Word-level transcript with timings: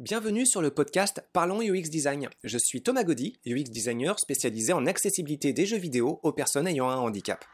Bienvenue 0.00 0.46
sur 0.46 0.62
le 0.62 0.70
podcast 0.70 1.22
Parlons 1.34 1.60
UX 1.60 1.90
Design. 1.90 2.30
Je 2.42 2.56
suis 2.56 2.80
Thomas 2.80 3.04
Gaudy, 3.04 3.38
UX 3.44 3.64
designer 3.64 4.18
spécialisé 4.18 4.72
en 4.72 4.86
accessibilité 4.86 5.52
des 5.52 5.66
jeux 5.66 5.76
vidéo 5.76 6.20
aux 6.22 6.32
personnes 6.32 6.66
ayant 6.66 6.88
un 6.88 6.96
handicap. 6.96 7.44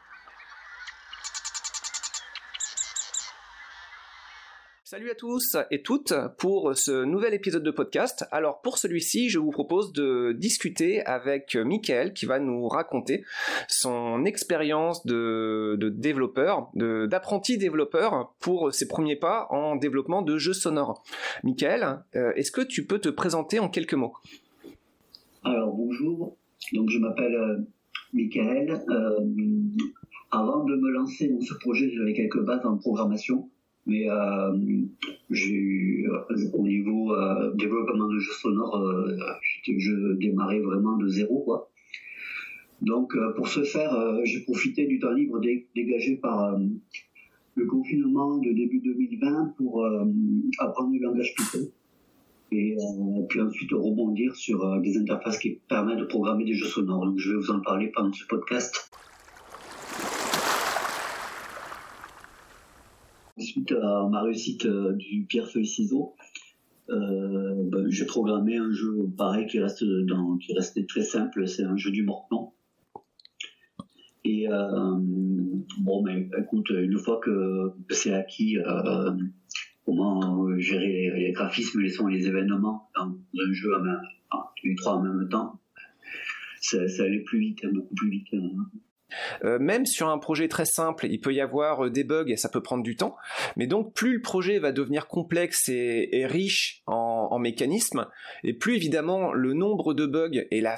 Salut 4.89 5.11
à 5.11 5.15
tous 5.15 5.57
et 5.69 5.81
toutes 5.81 6.13
pour 6.37 6.73
ce 6.77 7.03
nouvel 7.03 7.33
épisode 7.33 7.61
de 7.61 7.71
podcast. 7.71 8.23
Alors 8.31 8.61
pour 8.61 8.77
celui-ci, 8.77 9.27
je 9.27 9.37
vous 9.37 9.51
propose 9.51 9.91
de 9.91 10.31
discuter 10.31 11.03
avec 11.03 11.57
Michael 11.57 12.13
qui 12.13 12.25
va 12.25 12.39
nous 12.39 12.69
raconter 12.69 13.25
son 13.67 14.23
expérience 14.23 15.05
de, 15.05 15.77
développeur, 15.93 16.69
d'apprenti 16.73 17.57
développeur 17.57 18.33
pour 18.39 18.73
ses 18.73 18.87
premiers 18.87 19.17
pas 19.17 19.47
en 19.49 19.75
développement 19.75 20.21
de 20.21 20.37
jeux 20.37 20.53
sonores. 20.53 21.03
Michael, 21.43 21.99
euh, 22.15 22.31
est-ce 22.37 22.53
que 22.53 22.61
tu 22.61 22.85
peux 22.85 22.99
te 22.99 23.09
présenter 23.09 23.59
en 23.59 23.67
quelques 23.67 23.95
mots? 23.95 24.13
Alors 25.43 25.73
bonjour, 25.75 26.37
donc 26.71 26.89
je 26.89 26.99
m'appelle 26.99 27.35
euh, 27.35 27.57
Michael. 28.13 28.85
Euh, 28.89 29.19
avant 30.31 30.63
de 30.63 30.77
me 30.77 30.91
lancer 30.91 31.27
dans 31.27 31.41
ce 31.41 31.55
projet, 31.55 31.91
j'avais 31.93 32.13
quelques 32.13 32.41
bases 32.41 32.65
en 32.65 32.77
programmation 32.77 33.49
mais 33.87 34.09
euh, 34.09 34.53
j'ai 35.29 36.05
euh, 36.05 36.51
au 36.53 36.67
niveau 36.67 37.13
euh, 37.13 37.53
développement 37.55 38.07
de 38.09 38.19
jeux 38.19 38.33
sonores, 38.33 39.07
je 39.65 40.13
démarrais 40.15 40.59
vraiment 40.59 40.97
de 40.97 41.07
zéro, 41.07 41.39
quoi. 41.39 41.71
Donc, 42.81 43.17
pour 43.35 43.47
ce 43.47 43.63
faire, 43.63 43.91
j'ai 44.23 44.41
profité 44.41 44.85
du 44.85 44.99
temps 44.99 45.11
libre 45.11 45.41
dégagé 45.73 46.17
par 46.17 46.55
le 47.55 47.65
confinement 47.65 48.37
de 48.37 48.51
début 48.51 48.79
2020 48.81 49.55
pour 49.57 49.83
apprendre 50.59 50.93
le 50.93 50.99
langage 50.99 51.33
Python 51.35 51.71
et 52.51 52.77
puis 53.29 53.41
ensuite 53.41 53.71
rebondir 53.71 54.35
sur 54.35 54.79
des 54.81 54.95
interfaces 54.99 55.39
qui 55.39 55.59
permettent 55.67 55.97
de 55.97 56.05
programmer 56.05 56.45
des 56.45 56.53
jeux 56.53 56.67
sonores. 56.67 57.07
Donc, 57.07 57.17
je 57.17 57.31
vais 57.31 57.37
vous 57.37 57.49
en 57.49 57.61
parler 57.61 57.87
pendant 57.87 58.13
ce 58.13 58.27
podcast. 58.27 58.91
À 63.71 64.07
ma 64.09 64.21
réussite 64.21 64.65
euh, 64.65 64.93
du 64.93 65.25
pierre 65.27 65.49
feuille 65.49 65.65
ciseaux, 65.65 66.15
euh, 66.89 67.53
ben, 67.65 67.89
j'ai 67.89 68.05
programmé 68.05 68.57
un 68.57 68.71
jeu 68.71 69.09
pareil 69.17 69.47
qui 69.47 69.59
reste 69.59 69.83
dans, 69.83 70.37
qui 70.37 70.53
restait 70.53 70.85
très 70.85 71.03
simple. 71.03 71.47
C'est 71.47 71.63
un 71.63 71.75
jeu 71.75 71.91
du 71.91 72.03
morpion. 72.03 72.51
Et 74.23 74.47
euh, 74.49 74.95
bon, 75.79 76.03
mais 76.03 76.29
écoute, 76.37 76.69
une 76.69 76.97
fois 76.97 77.19
que, 77.23 77.73
c'est 77.89 78.13
acquis, 78.13 78.57
comment 79.85 80.57
gérer 80.57 81.11
les, 81.15 81.31
graphismes, 81.31 81.79
les 81.79 81.89
sons 81.89 82.07
les 82.07 82.27
événements 82.27 82.89
dans 82.95 83.05
un 83.05 83.53
jeu 83.53 83.73
à 83.75 83.79
même, 83.79 84.01
les 84.63 84.75
trois 84.75 84.95
en 84.95 85.03
même 85.03 85.29
temps, 85.29 85.59
ça, 86.59 86.79
allait 86.99 87.21
plus 87.21 87.39
vite, 87.39 87.65
beaucoup 87.73 87.95
plus 87.95 88.09
vite. 88.09 88.27
Hein. 88.33 88.69
Euh, 89.43 89.59
même 89.59 89.85
sur 89.85 90.09
un 90.09 90.17
projet 90.17 90.47
très 90.47 90.65
simple, 90.65 91.07
il 91.09 91.19
peut 91.19 91.33
y 91.33 91.41
avoir 91.41 91.85
euh, 91.85 91.89
des 91.89 92.03
bugs 92.03 92.27
et 92.27 92.37
ça 92.37 92.49
peut 92.49 92.61
prendre 92.61 92.83
du 92.83 92.95
temps. 92.95 93.15
Mais 93.55 93.67
donc, 93.67 93.93
plus 93.93 94.15
le 94.15 94.21
projet 94.21 94.59
va 94.59 94.71
devenir 94.71 95.07
complexe 95.07 95.69
et, 95.69 96.25
riche 96.27 96.81
en, 96.87 97.29
en 97.31 97.39
mécanismes, 97.39 98.07
et 98.43 98.53
plus 98.53 98.75
évidemment 98.75 99.33
le 99.33 99.53
nombre 99.53 99.93
de 99.93 100.05
bugs 100.05 100.45
et 100.51 100.61
la 100.61 100.77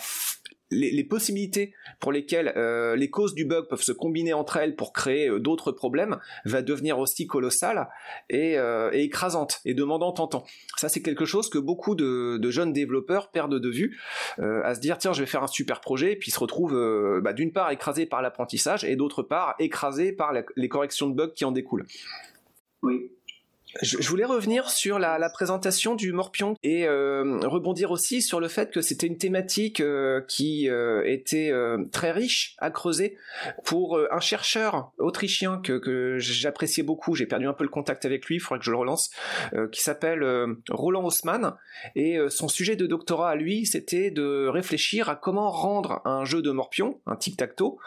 les, 0.71 1.03
possibilités 1.03 1.73
pour 1.99 2.11
lesquelles 2.11 2.53
euh, 2.55 2.95
les 2.95 3.09
causes 3.09 3.33
du 3.33 3.45
bug 3.45 3.67
peuvent 3.67 3.81
se 3.81 3.91
combiner 3.91 4.33
entre 4.33 4.57
elles 4.57 4.75
pour 4.75 4.93
créer 4.93 5.27
euh, 5.27 5.39
d'autres 5.39 5.71
problèmes 5.71 6.19
va 6.45 6.61
devenir 6.61 6.99
aussi 6.99 7.27
colossale 7.27 7.89
et, 8.29 8.57
euh, 8.57 8.91
et, 8.93 9.03
écrasante 9.03 9.61
et 9.65 9.73
demandant 9.73 10.13
en 10.17 10.27
temps. 10.27 10.45
Ça, 10.77 10.89
c'est 10.89 11.01
quelque 11.01 11.25
chose 11.25 11.49
que 11.49 11.57
beaucoup 11.57 11.95
de, 11.95 12.37
de, 12.37 12.51
jeunes 12.51 12.73
développeurs 12.73 13.31
perdent 13.31 13.59
de 13.59 13.69
vue, 13.69 13.99
à 14.39 14.73
se 14.75 14.79
dire 14.79 14.97
tiens, 14.97 15.13
je 15.13 15.21
vais 15.21 15.25
faire 15.27 15.43
un 15.43 15.47
super 15.47 15.81
projet, 15.81 16.13
et 16.13 16.15
puis 16.15 16.31
se 16.31 16.39
retrouvent 16.39 17.19
bah, 17.21 17.33
d'une 17.33 17.51
part 17.51 17.71
écrasés 17.71 18.05
par 18.05 18.21
l'apprentissage 18.21 18.83
et 18.83 18.95
d'autre 18.95 19.21
part 19.21 19.55
écrasés 19.59 20.11
par 20.11 20.33
les 20.55 20.69
corrections 20.69 21.07
de 21.07 21.15
bugs 21.15 21.31
qui 21.35 21.45
en 21.45 21.51
découlent. 21.51 21.85
Oui, 22.81 23.11
je, 23.81 24.09
voulais 24.09 24.25
revenir 24.25 24.69
sur 24.69 24.97
la, 24.99 25.29
présentation 25.29 25.95
du 25.95 26.11
Morpion 26.11 26.55
et 26.63 26.87
euh, 26.87 27.39
rebondir 27.43 27.91
aussi 27.91 28.21
sur 28.21 28.39
le 28.39 28.47
fait 28.47 28.71
que 28.71 28.81
c'était 28.81 29.05
une 29.05 29.17
thématique 29.17 29.79
euh, 29.79 30.21
qui 30.27 30.67
euh, 30.69 31.03
était 31.05 31.51
très 31.91 32.11
riche 32.11 32.55
à 32.57 32.71
creuser 32.71 33.17
pour 33.63 33.99
un 34.11 34.19
chercheur 34.19 34.91
autrichien 34.97 35.61
que, 35.63 36.17
j'appréciais 36.17 36.83
beaucoup. 36.83 37.15
J'ai 37.15 37.25
perdu 37.25 37.47
un 37.47 37.53
peu 37.53 37.63
le 37.63 37.69
contact 37.69 38.05
avec 38.05 38.25
lui, 38.25 38.35
il 38.35 38.39
faudrait 38.39 38.59
que 38.59 38.65
je 38.65 38.71
le 38.71 38.77
relance, 38.77 39.11
qui 39.71 39.81
s'appelle 39.81 40.23
Roland 40.69 41.03
Haussmann. 41.03 41.55
Et 41.95 42.17
son 42.29 42.47
sujet 42.47 42.75
de 42.75 42.87
doctorat 42.87 43.31
à 43.31 43.35
lui, 43.35 43.65
c'était 43.65 44.11
de 44.11 44.47
réfléchir 44.47 45.09
à 45.09 45.15
comment 45.15 45.49
rendre 45.51 46.01
un 46.05 46.25
jeu 46.25 46.41
de 46.41 46.51
Morpion, 46.51 46.99
un 47.05 47.15
tic-tac-toe, 47.15 47.77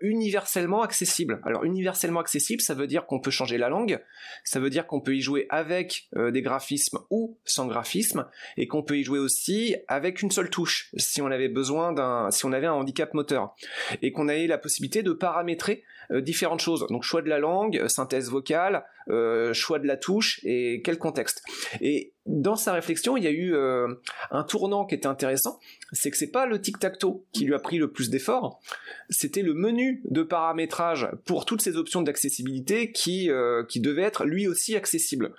universellement 0.00 0.82
accessible. 0.82 1.40
Alors 1.44 1.64
universellement 1.64 2.20
accessible, 2.20 2.60
ça 2.60 2.74
veut 2.74 2.86
dire 2.86 3.06
qu'on 3.06 3.20
peut 3.20 3.30
changer 3.30 3.58
la 3.58 3.68
langue, 3.68 4.00
ça 4.44 4.60
veut 4.60 4.70
dire 4.70 4.86
qu'on 4.88 5.00
peut 5.00 5.14
y 5.14 5.20
jouer 5.20 5.46
avec 5.50 6.08
euh, 6.16 6.32
des 6.32 6.42
graphismes 6.42 6.98
ou 7.10 7.38
sans 7.44 7.66
graphisme, 7.66 8.26
et 8.56 8.66
qu'on 8.66 8.82
peut 8.82 8.98
y 8.98 9.04
jouer 9.04 9.20
aussi 9.20 9.76
avec 9.86 10.22
une 10.22 10.32
seule 10.32 10.50
touche, 10.50 10.90
si 10.96 11.22
on 11.22 11.26
avait 11.26 11.48
besoin 11.48 11.92
d'un, 11.92 12.30
si 12.32 12.44
on 12.44 12.52
avait 12.52 12.66
un 12.66 12.72
handicap 12.72 13.14
moteur, 13.14 13.54
et 14.02 14.10
qu'on 14.10 14.28
avait 14.28 14.48
la 14.48 14.58
possibilité 14.58 15.02
de 15.04 15.12
paramétrer 15.12 15.84
différentes 16.10 16.60
choses. 16.60 16.86
Donc 16.88 17.02
choix 17.02 17.22
de 17.22 17.28
la 17.28 17.38
langue, 17.38 17.86
synthèse 17.88 18.30
vocale, 18.30 18.84
euh, 19.10 19.54
choix 19.54 19.78
de 19.78 19.86
la 19.86 19.96
touche 19.96 20.38
et 20.44 20.82
quel 20.84 20.98
contexte. 20.98 21.42
Et 21.80 22.12
dans 22.26 22.56
sa 22.56 22.74
réflexion, 22.74 23.16
il 23.16 23.24
y 23.24 23.26
a 23.26 23.30
eu 23.30 23.54
euh, 23.54 23.88
un 24.30 24.42
tournant 24.42 24.84
qui 24.84 24.94
était 24.94 25.06
intéressant, 25.06 25.60
c'est 25.92 26.10
que 26.10 26.18
c'est 26.18 26.30
pas 26.30 26.44
le 26.44 26.60
tic-tac-toe 26.60 27.24
qui 27.32 27.46
lui 27.46 27.54
a 27.54 27.58
pris 27.58 27.78
le 27.78 27.90
plus 27.90 28.10
d'efforts, 28.10 28.60
c'était 29.08 29.40
le 29.40 29.54
menu 29.54 30.02
de 30.04 30.22
paramétrage 30.22 31.08
pour 31.24 31.46
toutes 31.46 31.62
ces 31.62 31.78
options 31.78 32.02
d'accessibilité 32.02 32.92
qui 32.92 33.30
euh, 33.30 33.64
qui 33.64 33.80
devait 33.80 34.02
être 34.02 34.26
lui 34.26 34.46
aussi 34.46 34.76
accessible. 34.76 35.32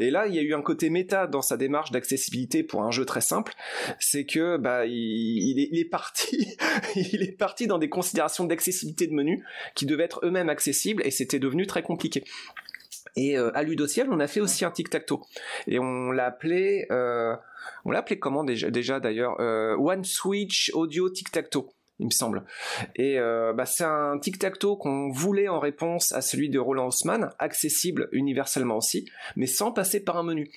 Et 0.00 0.10
là, 0.10 0.26
il 0.26 0.34
y 0.34 0.38
a 0.38 0.42
eu 0.42 0.52
un 0.52 0.60
côté 0.60 0.90
méta 0.90 1.26
dans 1.26 1.40
sa 1.40 1.56
démarche 1.56 1.92
d'accessibilité 1.92 2.62
pour 2.62 2.82
un 2.82 2.90
jeu 2.90 3.06
très 3.06 3.22
simple, 3.22 3.54
c'est 3.98 4.26
que 4.26 4.58
bah 4.58 4.84
il 4.84 5.78
est 5.78 5.88
parti 5.88 6.58
il 6.94 7.22
est 7.22 7.38
parti 7.38 7.66
dans 7.66 7.78
des 7.78 7.88
considérations 7.88 8.44
d'accessibilité 8.44 9.06
de 9.06 9.14
menu 9.14 9.42
qui 9.74 9.86
devaient 9.86 10.04
être 10.04 10.13
eux-mêmes 10.22 10.48
accessibles 10.48 11.02
et 11.04 11.10
c'était 11.10 11.38
devenu 11.38 11.66
très 11.66 11.82
compliqué. 11.82 12.24
Et 13.16 13.38
euh, 13.38 13.50
à 13.54 13.62
Ludociel, 13.62 14.08
on 14.10 14.20
a 14.20 14.26
fait 14.26 14.40
aussi 14.40 14.64
un 14.64 14.70
tic-tac-toe. 14.70 15.20
Et 15.66 15.78
on 15.78 16.10
l'a 16.10 16.26
appelé, 16.26 16.86
euh, 16.90 17.34
on 17.84 17.90
l'a 17.90 18.00
appelé 18.00 18.18
comment 18.18 18.44
déjà, 18.44 18.70
déjà 18.70 19.00
d'ailleurs 19.00 19.40
euh, 19.40 19.76
One 19.76 20.04
Switch 20.04 20.70
Audio 20.74 21.08
Tic-tac-toe 21.10 21.68
il 22.00 22.06
me 22.06 22.10
semble. 22.10 22.44
Et 22.96 23.18
euh, 23.18 23.52
bah, 23.52 23.66
c'est 23.66 23.84
un 23.84 24.18
tic-tac-toe 24.18 24.76
qu'on 24.76 25.10
voulait 25.10 25.48
en 25.48 25.60
réponse 25.60 26.12
à 26.12 26.22
celui 26.22 26.48
de 26.48 26.58
Roland 26.58 26.86
Haussmann, 26.86 27.30
accessible 27.38 28.08
universellement 28.12 28.78
aussi, 28.78 29.08
mais 29.36 29.46
sans 29.46 29.70
passer 29.70 30.02
par 30.02 30.16
un 30.16 30.24
menu. 30.24 30.50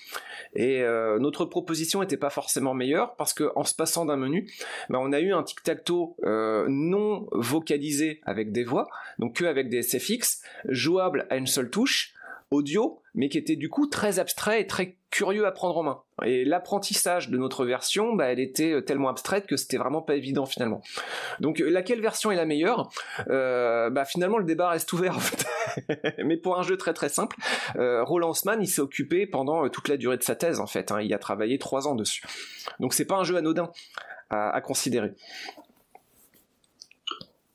Et 0.55 0.81
euh, 0.81 1.19
notre 1.19 1.45
proposition 1.45 2.01
n'était 2.01 2.17
pas 2.17 2.31
forcément 2.31 2.73
meilleure 2.73 3.15
parce 3.15 3.33
que 3.33 3.51
en 3.55 3.63
se 3.63 3.75
passant 3.75 4.05
d'un 4.05 4.17
menu, 4.17 4.49
bah, 4.89 4.99
on 4.99 5.11
a 5.13 5.19
eu 5.19 5.31
un 5.31 5.43
tic-tac-toe 5.43 6.15
euh, 6.23 6.65
non 6.69 7.27
vocalisé 7.31 8.19
avec 8.25 8.51
des 8.51 8.63
voix, 8.63 8.87
donc 9.19 9.35
que 9.35 9.45
avec 9.45 9.69
des 9.69 9.83
SFX, 9.83 10.41
jouable 10.65 11.27
à 11.29 11.37
une 11.37 11.47
seule 11.47 11.69
touche, 11.69 12.13
audio, 12.51 13.01
mais 13.13 13.29
qui 13.29 13.37
était 13.37 13.55
du 13.55 13.69
coup 13.69 13.87
très 13.87 14.19
abstrait 14.19 14.61
et 14.61 14.67
très 14.67 14.97
curieux 15.09 15.45
à 15.45 15.51
prendre 15.51 15.77
en 15.77 15.83
main. 15.83 16.01
Et 16.25 16.45
l'apprentissage 16.45 17.29
de 17.29 17.37
notre 17.37 17.65
version, 17.65 18.13
bah, 18.13 18.25
elle 18.25 18.39
était 18.39 18.71
euh, 18.71 18.81
tellement 18.81 19.09
abstraite 19.09 19.47
que 19.47 19.55
c'était 19.55 19.77
vraiment 19.77 20.01
pas 20.01 20.15
évident 20.15 20.45
finalement. 20.45 20.81
Donc 21.39 21.61
euh, 21.61 21.69
laquelle 21.69 22.01
version 22.01 22.31
est 22.31 22.35
la 22.35 22.45
meilleure? 22.45 22.89
Euh, 23.29 23.89
bah, 23.89 24.05
Finalement 24.05 24.37
le 24.37 24.45
débat 24.45 24.69
reste 24.69 24.91
ouvert 24.93 25.17
mais 26.23 26.37
pour 26.37 26.57
un 26.57 26.63
jeu 26.63 26.77
très 26.77 26.93
très 26.93 27.09
simple, 27.09 27.35
Roland 27.75 28.29
Haussmann 28.29 28.61
il 28.61 28.67
s'est 28.67 28.81
occupé 28.81 29.27
pendant 29.27 29.67
toute 29.69 29.89
la 29.89 29.97
durée 29.97 30.17
de 30.17 30.23
sa 30.23 30.35
thèse 30.35 30.59
en 30.59 30.67
fait. 30.67 30.91
Hein. 30.91 31.01
il 31.01 31.13
a 31.13 31.19
travaillé 31.19 31.59
trois 31.59 31.87
ans 31.87 31.95
dessus. 31.95 32.23
Donc 32.79 32.93
c'est 32.93 33.05
pas 33.05 33.17
un 33.17 33.23
jeu 33.23 33.35
anodin 33.35 33.71
à, 34.29 34.49
à 34.49 34.61
considérer. 34.61 35.13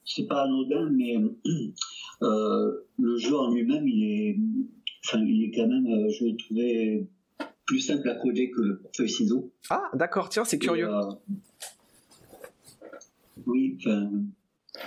C'est 0.05 0.27
pas 0.27 0.43
anodin, 0.43 0.91
mais 0.91 1.17
le 2.21 3.17
jeu 3.17 3.37
en 3.37 3.51
lui-même 3.51 3.89
il 3.89 4.05
est 4.05 4.37
il 5.15 5.45
est 5.45 5.51
quand 5.55 5.67
même, 5.67 5.87
euh, 5.87 6.11
je 6.11 6.25
le 6.25 6.37
trouvais 6.37 7.07
plus 7.67 7.81
simple 7.81 8.09
à 8.09 8.15
coder 8.17 8.51
que 8.51 8.61
le 8.61 8.79
portefeuille 8.79 9.09
ciseaux. 9.09 9.51
Ah, 9.71 9.91
d'accord, 9.95 10.29
tiens, 10.29 10.45
c'est 10.45 10.59
curieux. 10.59 10.89
Euh, 10.89 11.13
oui, 13.47 13.77
enfin, 13.79 14.11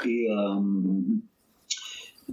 et 0.05 0.29
euh, 0.29 0.61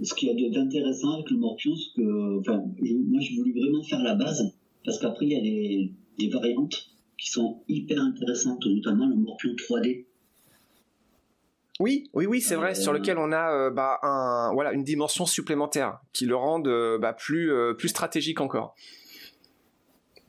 ce 0.01 0.13
qu'il 0.13 0.39
y 0.39 0.45
a 0.45 0.49
d'intéressant 0.49 1.13
avec 1.13 1.29
le 1.29 1.37
Morpion, 1.37 1.75
c'est 1.75 2.01
que, 2.01 2.39
enfin, 2.39 2.57
moi, 2.57 3.21
je 3.21 3.35
voulais 3.35 3.53
vraiment 3.59 3.83
faire 3.83 4.01
la 4.01 4.15
base, 4.15 4.53
parce 4.85 4.99
qu'après, 4.99 5.25
il 5.25 5.31
y 5.31 5.35
a 5.35 5.41
des, 5.41 5.91
des 6.19 6.29
variantes 6.29 6.89
qui 7.17 7.31
sont 7.31 7.63
hyper 7.67 8.01
intéressantes, 8.01 8.65
notamment 8.65 9.07
le 9.07 9.15
Morpion 9.15 9.51
3D. 9.51 10.05
Oui, 11.79 12.09
oui, 12.13 12.27
oui, 12.27 12.39
c'est 12.39 12.55
vrai, 12.55 12.75
sur 12.75 12.91
euh, 12.91 12.97
lequel 12.97 13.17
on 13.17 13.31
a 13.31 13.51
euh, 13.51 13.69
bah, 13.71 13.99
un, 14.03 14.51
voilà, 14.53 14.73
une 14.73 14.83
dimension 14.83 15.25
supplémentaire 15.25 15.99
qui 16.13 16.25
le 16.25 16.35
rend 16.35 16.63
euh, 16.65 16.99
bah, 16.99 17.13
plus, 17.13 17.51
plus 17.77 17.89
stratégique 17.89 18.41
encore. 18.41 18.75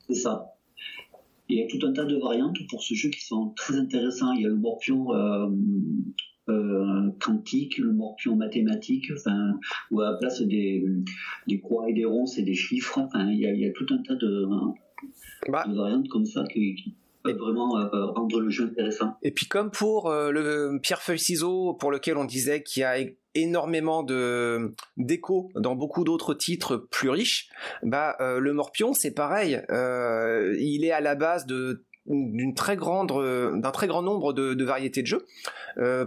C'est 0.07 0.15
ça. 0.15 0.53
Il 1.47 1.59
y 1.59 1.63
a 1.63 1.67
tout 1.67 1.85
un 1.85 1.93
tas 1.93 2.05
de 2.05 2.17
variantes 2.17 2.57
pour 2.69 2.81
ce 2.81 2.95
jeu 2.95 3.09
qui 3.09 3.23
sont 3.23 3.49
très 3.55 3.75
intéressants. 3.75 4.31
Il 4.33 4.41
y 4.41 4.45
a 4.45 4.49
le 4.49 4.55
morpion 4.55 5.07
quantique, 7.19 7.77
le 7.77 7.91
morpion 7.91 8.35
mathématique, 8.35 9.05
enfin, 9.15 9.59
où 9.91 10.01
à 10.01 10.11
la 10.11 10.17
place 10.17 10.41
des, 10.41 10.83
des 11.47 11.59
croix 11.59 11.87
et 11.89 11.93
des 11.93 12.05
ronds, 12.05 12.25
c'est 12.25 12.41
des 12.43 12.55
chiffres. 12.55 12.97
Enfin, 12.99 13.29
il 13.29 13.39
y, 13.39 13.45
a, 13.45 13.53
il 13.53 13.59
y 13.59 13.67
a 13.67 13.71
tout 13.71 13.85
un 13.91 14.01
tas 14.01 14.15
de, 14.15 14.47
Bah. 15.47 15.65
de 15.67 15.75
variantes 15.75 16.07
comme 16.09 16.25
ça 16.25 16.43
qui, 16.51 16.75
qui 16.75 16.95
peuvent 17.25 17.37
vraiment 17.37 17.77
euh, 17.77 18.05
rendre 18.05 18.39
le 18.39 18.49
jeu 18.49 18.65
intéressant. 18.65 19.17
Et 19.23 19.31
puis 19.31 19.47
comme 19.47 19.71
pour 19.71 20.09
euh, 20.09 20.31
le 20.31 20.79
pierre 20.81 21.01
feuille 21.01 21.19
ciseaux 21.19 21.73
pour 21.73 21.91
lequel 21.91 22.17
on 22.17 22.25
disait 22.25 22.63
qu'il 22.63 22.81
y 22.81 22.83
a 22.83 22.97
énormément 23.33 24.03
de 24.03 24.73
d'écho 24.97 25.49
dans 25.55 25.75
beaucoup 25.75 26.03
d'autres 26.03 26.33
titres 26.33 26.77
plus 26.77 27.09
riches, 27.09 27.49
bah 27.83 28.15
euh, 28.21 28.39
le 28.39 28.53
Morpion 28.53 28.93
c'est 28.93 29.11
pareil, 29.11 29.61
il 29.69 30.85
est 30.85 30.91
à 30.91 31.01
la 31.01 31.15
base 31.15 31.45
de 31.45 31.83
d'une 32.07 32.53
très 32.53 32.75
grande 32.75 33.07
d'un 33.59 33.71
très 33.71 33.87
grand 33.87 34.03
nombre 34.03 34.31
de, 34.31 34.63
variétés 34.63 35.01
de 35.01 35.07
jeux. 35.07 35.25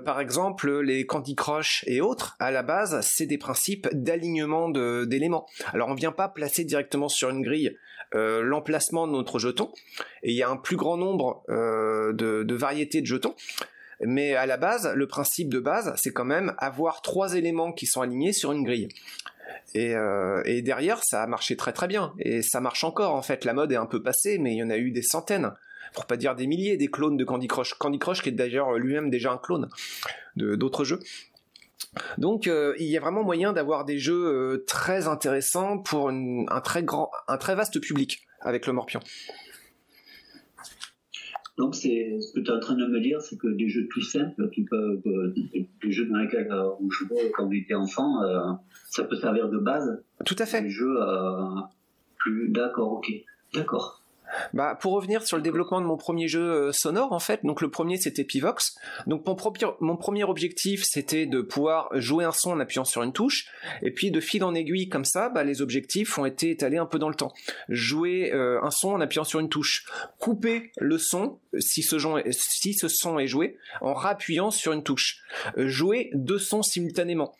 Par 0.05 0.21
exemple, 0.21 0.81
les 0.81 1.05
Candy 1.07 1.35
Crush 1.35 1.83
et 1.89 2.01
autres, 2.01 2.37
à 2.39 2.53
la 2.53 2.63
base, 2.63 3.01
c'est 3.03 3.27
des 3.27 3.37
principes 3.37 3.89
d'alignement 3.93 4.69
d'éléments. 4.69 5.47
Alors, 5.73 5.89
on 5.89 5.95
vient 5.95 6.13
pas 6.13 6.29
placer 6.29 6.65
directement 6.65 7.09
sur 7.09 7.31
une 7.31 7.43
grille 7.43 7.77
euh, 8.15 8.43
l'emplacement 8.43 9.07
de 9.07 9.13
notre 9.13 9.39
jeton, 9.39 9.71
et 10.23 10.31
il 10.31 10.37
y 10.37 10.43
a 10.43 10.49
un 10.49 10.57
plus 10.57 10.77
grand 10.77 10.97
nombre 10.97 11.45
euh, 11.51 12.13
de, 12.13 12.55
variétés 12.55 13.01
de 13.01 13.07
jetons. 13.07 13.35
Mais 14.01 14.35
à 14.35 14.47
la 14.47 14.57
base, 14.57 14.93
le 14.95 15.07
principe 15.09 15.53
de 15.53 15.59
base, 15.59 15.93
c'est 15.97 16.13
quand 16.13 16.25
même 16.25 16.55
avoir 16.59 17.03
trois 17.03 17.35
éléments 17.35 17.73
qui 17.73 17.87
sont 17.87 18.01
alignés 18.01 18.33
sur 18.33 18.53
une 18.53 18.63
grille. 18.63 18.89
Et, 19.75 19.95
euh, 19.95 20.41
et 20.45 20.63
derrière, 20.63 21.03
ça 21.03 21.23
a 21.23 21.27
marché 21.27 21.57
très 21.57 21.73
très 21.73 21.89
bien. 21.89 22.15
Et 22.21 22.43
ça 22.43 22.61
marche 22.61 22.85
encore, 22.85 23.15
en 23.15 23.23
fait. 23.23 23.45
La 23.45 23.55
mode 23.55 23.73
est 23.73 23.77
un 23.77 23.87
peu 23.87 24.03
passée, 24.03 24.39
mais 24.39 24.55
il 24.55 24.59
y 24.59 24.63
en 24.63 24.71
a 24.71 24.79
eu 24.79 24.93
des 24.93 25.03
centaines, 25.03 25.53
pour 25.93 26.07
pas 26.07 26.17
dire 26.17 26.37
des 26.37 26.47
milliers, 26.47 26.77
des 26.77 26.89
clones 26.89 27.17
de 27.17 27.25
Candy 27.25 27.49
Crush. 27.49 27.75
Candy 27.75 27.99
Crush 27.99 28.23
qui 28.23 28.29
est 28.29 28.33
d'ailleurs 28.33 28.79
lui-même 28.79 29.11
déjà 29.11 29.33
un 29.33 29.39
clone 29.39 29.69
d'autres 30.37 30.85
jeux. 30.85 31.01
Donc 32.19 32.47
euh, 32.47 32.75
il 32.79 32.87
y 32.87 32.97
a 32.97 33.01
vraiment 33.01 33.23
moyen 33.25 33.53
d'avoir 33.53 33.85
des 33.85 33.99
jeux 33.99 34.27
euh, 34.27 34.65
très 34.67 35.07
intéressants 35.09 35.79
pour 35.79 36.11
une- 36.11 36.47
un 36.51 36.61
très 36.61 36.83
grand, 36.83 37.11
un 37.29 37.39
très 37.39 37.55
vaste 37.55 37.81
public 37.81 38.27
avec 38.41 38.67
le 38.67 38.73
Morpion. 38.73 39.01
Donc, 41.57 41.75
c'est 41.75 42.21
ce 42.21 42.33
que 42.33 42.39
tu 42.39 42.53
es 42.53 42.55
en 42.55 42.61
train 42.61 42.77
de 42.77 42.87
me 42.87 43.01
dire, 43.01 43.21
c'est 43.21 43.37
que 43.37 43.49
des 43.49 43.69
jeux 43.69 43.89
tout 43.91 44.01
simples, 44.01 44.49
qui 44.51 44.63
peuvent, 44.63 45.03
euh, 45.07 45.35
des 45.83 45.91
jeux 45.91 46.07
dans 46.07 46.19
lesquels 46.19 46.53
on 46.81 46.89
jouait 46.89 47.33
quand 47.35 47.47
on 47.49 47.51
était 47.51 47.75
enfant, 47.75 48.21
ça 48.89 49.03
peut 49.03 49.17
servir 49.17 49.49
de 49.49 49.59
base. 49.59 50.01
Tout 50.25 50.37
à 50.39 50.47
fait. 50.47 50.63
Des 50.63 50.71
jeux 50.71 50.95
plus. 52.19 52.49
D'accord, 52.51 52.93
ok. 52.93 53.11
D'accord. 53.55 53.98
Bah, 54.53 54.77
pour 54.81 54.93
revenir 54.93 55.23
sur 55.27 55.37
le 55.37 55.43
développement 55.43 55.81
de 55.81 55.87
mon 55.87 55.97
premier 55.97 56.29
jeu 56.29 56.41
euh, 56.69 56.73
sonore, 56.73 57.13
en 57.13 57.19
fait, 57.19 57.45
donc 57.45 57.61
le 57.61 57.71
premier 57.71 57.97
c'était 57.97 58.25
Pivox. 58.25 58.77
Donc 59.07 59.27
mon, 59.27 59.35
premier- 59.97 60.25
objectif 60.25 60.85
c'était 60.85 61.27
de 61.27 61.41
pouvoir 61.41 61.89
jouer 61.95 62.25
un 62.25 62.33
son 62.33 62.53
en 62.53 62.61
appuyant 62.61 62.85
sur 62.85 63.03
une 63.03 63.13
touche, 63.13 63.47
et 63.83 63.91
puis 63.91 64.11
de 64.11 64.21
fil 64.21 64.43
en 64.45 64.55
aiguille 64.55 64.89
comme 64.89 65.05
ça, 65.05 65.29
bah, 65.29 65.45
les 65.45 65.63
objectifs 65.63 66.19
ont 66.19 66.27
été 66.27 66.51
étalés 66.51 66.79
un 66.79 66.87
peu 66.87 66.99
dans 66.99 67.09
le 67.09 67.15
temps. 67.15 67.33
Jouer 67.69 68.33
euh, 68.33 68.61
un 68.63 68.71
son 68.71 68.91
en 68.91 69.01
appuyant 69.01 69.25
sur 69.25 69.41
une 69.41 69.49
touche, 69.49 69.87
couper 70.19 70.73
le 70.79 70.99
son 70.99 71.39
si 71.59 71.83
ce, 71.83 71.99
son 71.99 72.19
est- 72.19 72.33
si 72.33 72.75
ce 72.75 72.89
son 72.89 73.19
est 73.19 73.27
joué 73.27 73.57
en 73.81 73.95
rappuyant 73.95 74.51
sur 74.51 74.73
une 74.73 74.83
touche, 74.83 75.23
Euh, 75.57 75.69
jouer 75.69 76.11
deux 76.15 76.39
sons 76.39 76.63
simultanément. 76.63 77.35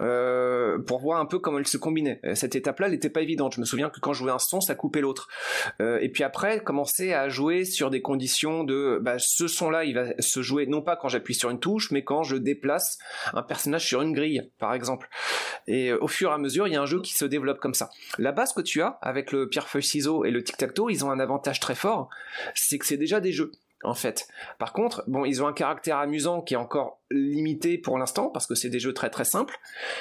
Euh, 0.00 0.78
pour 0.78 1.00
voir 1.00 1.20
un 1.20 1.26
peu 1.26 1.38
comment 1.38 1.58
ils 1.58 1.66
se 1.66 1.76
combinaient. 1.76 2.20
Euh, 2.24 2.34
Cette 2.34 2.56
étape-là, 2.56 2.86
elle 2.86 2.92
n'était 2.92 3.10
pas 3.10 3.22
évidente. 3.22 3.54
Je 3.54 3.60
me 3.60 3.64
souviens 3.64 3.90
que 3.90 4.00
quand 4.00 4.12
je 4.12 4.20
jouais 4.20 4.32
un 4.32 4.38
son, 4.38 4.60
ça 4.60 4.74
coupait 4.74 5.00
l'autre. 5.00 5.28
Euh, 5.80 5.98
et 6.00 6.08
puis 6.08 6.24
après, 6.24 6.60
commencer 6.60 7.12
à 7.12 7.28
jouer 7.28 7.64
sur 7.64 7.90
des 7.90 8.00
conditions 8.00 8.64
de 8.64 8.98
bah, 9.00 9.18
ce 9.18 9.48
son-là, 9.48 9.84
il 9.84 9.94
va 9.94 10.06
se 10.18 10.42
jouer 10.42 10.66
non 10.66 10.82
pas 10.82 10.96
quand 10.96 11.08
j'appuie 11.08 11.34
sur 11.34 11.50
une 11.50 11.60
touche, 11.60 11.90
mais 11.90 12.02
quand 12.02 12.22
je 12.22 12.36
déplace 12.36 12.98
un 13.34 13.42
personnage 13.42 13.86
sur 13.86 14.02
une 14.02 14.12
grille, 14.12 14.50
par 14.58 14.74
exemple. 14.74 15.08
Et 15.66 15.90
euh, 15.90 15.98
au 16.00 16.08
fur 16.08 16.30
et 16.30 16.34
à 16.34 16.38
mesure, 16.38 16.66
il 16.66 16.74
y 16.74 16.76
a 16.76 16.82
un 16.82 16.86
jeu 16.86 17.00
qui 17.00 17.14
se 17.14 17.24
développe 17.24 17.58
comme 17.58 17.74
ça. 17.74 17.90
La 18.18 18.32
base 18.32 18.52
que 18.52 18.62
tu 18.62 18.82
as 18.82 18.98
avec 19.02 19.32
le 19.32 19.48
pierre-feuille-ciseau 19.48 20.24
et 20.24 20.30
le 20.30 20.42
tic-tac-toe, 20.42 20.90
ils 20.90 21.04
ont 21.04 21.10
un 21.10 21.20
avantage 21.20 21.60
très 21.60 21.74
fort, 21.74 22.08
c'est 22.54 22.78
que 22.78 22.86
c'est 22.86 22.96
déjà 22.96 23.20
des 23.20 23.32
jeux. 23.32 23.52
En 23.84 23.94
fait. 23.94 24.26
Par 24.58 24.72
contre, 24.72 25.04
bon, 25.06 25.24
ils 25.24 25.42
ont 25.42 25.46
un 25.46 25.52
caractère 25.52 25.98
amusant 25.98 26.42
qui 26.42 26.54
est 26.54 26.56
encore 26.56 27.00
limité 27.10 27.78
pour 27.78 27.96
l'instant 27.96 28.28
parce 28.28 28.46
que 28.46 28.56
c'est 28.56 28.70
des 28.70 28.80
jeux 28.80 28.92
très 28.92 29.08
très 29.08 29.24
simples. 29.24 29.56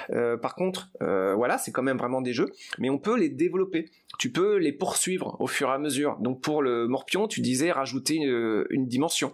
Euh, 0.09 0.35
par 0.35 0.56
contre, 0.56 0.89
euh, 1.01 1.35
voilà, 1.35 1.59
c'est 1.59 1.71
quand 1.71 1.83
même 1.83 1.97
vraiment 1.97 2.21
des 2.21 2.33
jeux, 2.33 2.51
mais 2.79 2.89
on 2.89 2.97
peut 2.97 3.18
les 3.18 3.29
développer 3.29 3.91
tu 4.18 4.31
peux 4.31 4.57
les 4.57 4.71
poursuivre 4.71 5.35
au 5.39 5.47
fur 5.47 5.69
et 5.69 5.74
à 5.74 5.77
mesure. 5.77 6.18
Donc 6.19 6.41
pour 6.41 6.62
le 6.62 6.88
morpion, 6.88 7.27
tu 7.27 7.41
disais 7.41 7.71
rajouter 7.71 8.15
une, 8.15 8.65
une 8.69 8.88
dimension. 8.88 9.33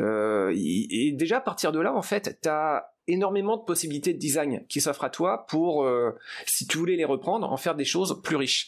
Euh, 0.00 0.52
et 0.54 1.08
et 1.08 1.12
déjà 1.12 1.38
à 1.38 1.40
partir 1.40 1.72
de 1.72 1.80
là, 1.80 1.94
en 1.94 2.02
fait, 2.02 2.38
tu 2.42 2.48
as 2.48 2.92
énormément 3.08 3.56
de 3.56 3.62
possibilités 3.62 4.12
de 4.12 4.18
design 4.18 4.64
qui 4.68 4.80
s'offrent 4.80 5.04
à 5.04 5.10
toi 5.10 5.46
pour, 5.48 5.84
euh, 5.84 6.12
si 6.46 6.66
tu 6.66 6.78
voulais 6.78 6.96
les 6.96 7.04
reprendre, 7.04 7.50
en 7.50 7.56
faire 7.56 7.74
des 7.74 7.84
choses 7.84 8.20
plus 8.22 8.36
riches. 8.36 8.66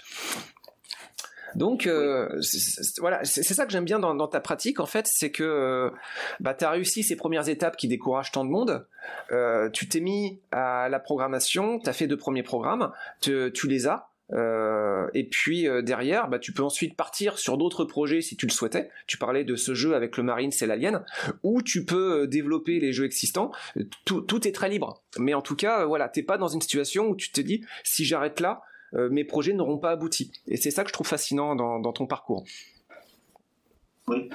Donc 1.57 1.87
euh, 1.87 2.29
voilà, 2.99 3.25
c'est 3.25 3.43
ça 3.43 3.67
que 3.67 3.73
j'aime 3.73 3.85
bien 3.85 3.99
dans, 3.99 4.15
dans 4.15 4.29
ta 4.29 4.41
pratique 4.41 4.81
en 4.81 4.87
fait, 4.87 5.07
c'est 5.07 5.31
que 5.31 5.43
euh, 5.43 5.91
bah, 6.41 6.55
tu 6.55 6.65
as 6.65 6.71
réussi 6.71 7.03
ces 7.03 7.17
premières 7.17 7.49
étapes 7.49 7.77
qui 7.77 7.89
découragent 7.89 8.33
tant 8.33 8.45
de 8.45 8.51
monde. 8.51 8.87
Euh, 9.33 9.71
tu 9.71 9.89
t'es 9.89 10.01
mis 10.01 10.41
à 10.51 10.89
la 10.89 10.99
programmation, 10.99 11.79
tu 11.79 11.89
as 11.89 11.93
fait 11.93 12.07
deux 12.07 12.17
premiers 12.17 12.43
programmes, 12.43 12.93
tu, 13.21 13.51
tu 13.53 13.69
les 13.69 13.87
as. 13.87 14.09
Euh, 14.33 15.07
et 15.13 15.25
puis 15.25 15.69
euh, 15.69 15.83
derrière, 15.83 16.29
bah, 16.29 16.39
tu 16.39 16.53
peux 16.53 16.63
ensuite 16.63 16.97
partir 16.97 17.39
sur 17.39 17.59
d'autres 17.59 17.85
projets 17.85 18.23
si 18.23 18.37
tu 18.37 18.47
le 18.47 18.53
souhaitais. 18.53 18.91
Tu 19.07 19.19
parlais 19.19 19.45
de 19.45 19.55
ce 19.55 19.75
jeu 19.75 19.95
avec 19.95 20.17
le 20.17 20.23
Marine, 20.23 20.51
c'est 20.51 20.67
l'Alien, 20.67 21.05
ou 21.43 21.63
tu 21.63 21.85
peux 21.85 22.23
euh, 22.23 22.27
développer 22.27 22.81
les 22.81 22.93
jeux 22.93 23.05
existants. 23.05 23.53
Tout, 24.05 24.23
tout 24.23 24.49
est 24.49 24.53
très 24.53 24.69
libre. 24.69 25.03
Mais 25.19 25.35
en 25.35 25.43
tout 25.43 25.57
cas, 25.57 25.83
euh, 25.83 25.85
voilà, 25.85 26.09
t'es 26.09 26.23
pas 26.23 26.39
dans 26.39 26.49
une 26.49 26.63
situation 26.63 27.09
où 27.09 27.17
tu 27.17 27.33
te 27.33 27.41
dis 27.41 27.65
si 27.83 28.05
j'arrête 28.05 28.41
là, 28.41 28.63
mes 29.11 29.25
projets 29.25 29.53
n'auront 29.53 29.79
pas 29.79 29.91
abouti. 29.91 30.33
Et 30.47 30.57
c'est 30.57 30.71
ça 30.71 30.83
que 30.83 30.89
je 30.89 30.93
trouve 30.93 31.07
fascinant 31.07 31.57
dans, 31.57 31.93
ton 31.93 32.07
parcours. 32.07 32.45
Oui. 34.09 34.29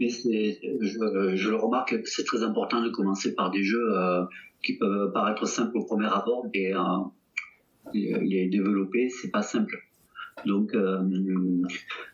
Je, 0.00 1.48
le 1.48 1.56
remarque 1.56 2.02
que 2.02 2.08
c'est 2.08 2.24
très 2.24 2.42
important 2.42 2.82
de 2.82 2.90
commencer 2.90 3.34
par 3.34 3.50
des 3.50 3.62
jeux 3.62 3.98
euh, 3.98 4.24
qui 4.62 4.76
peuvent 4.76 5.12
paraître 5.12 5.46
simples 5.46 5.76
au 5.78 5.84
premier 5.84 6.06
abord, 6.06 6.46
mais 6.54 6.74
euh, 6.74 6.78
les, 7.94 8.48
développer, 8.48 9.08
c'est 9.08 9.30
pas 9.30 9.42
simple. 9.42 9.78
Donc, 10.44 10.74
euh, 10.74 11.02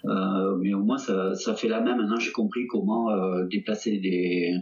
euh, 0.05 0.57
mais 0.57 0.75
au 0.75 0.83
moins 0.83 0.99
ça, 0.99 1.35
ça 1.35 1.55
fait 1.55 1.69
la 1.69 1.81
même. 1.81 1.99
Maintenant, 1.99 2.19
j'ai 2.19 2.33
compris 2.33 2.67
comment 2.67 3.11
euh, 3.11 3.45
déplacer 3.45 3.99
des, 3.99 4.55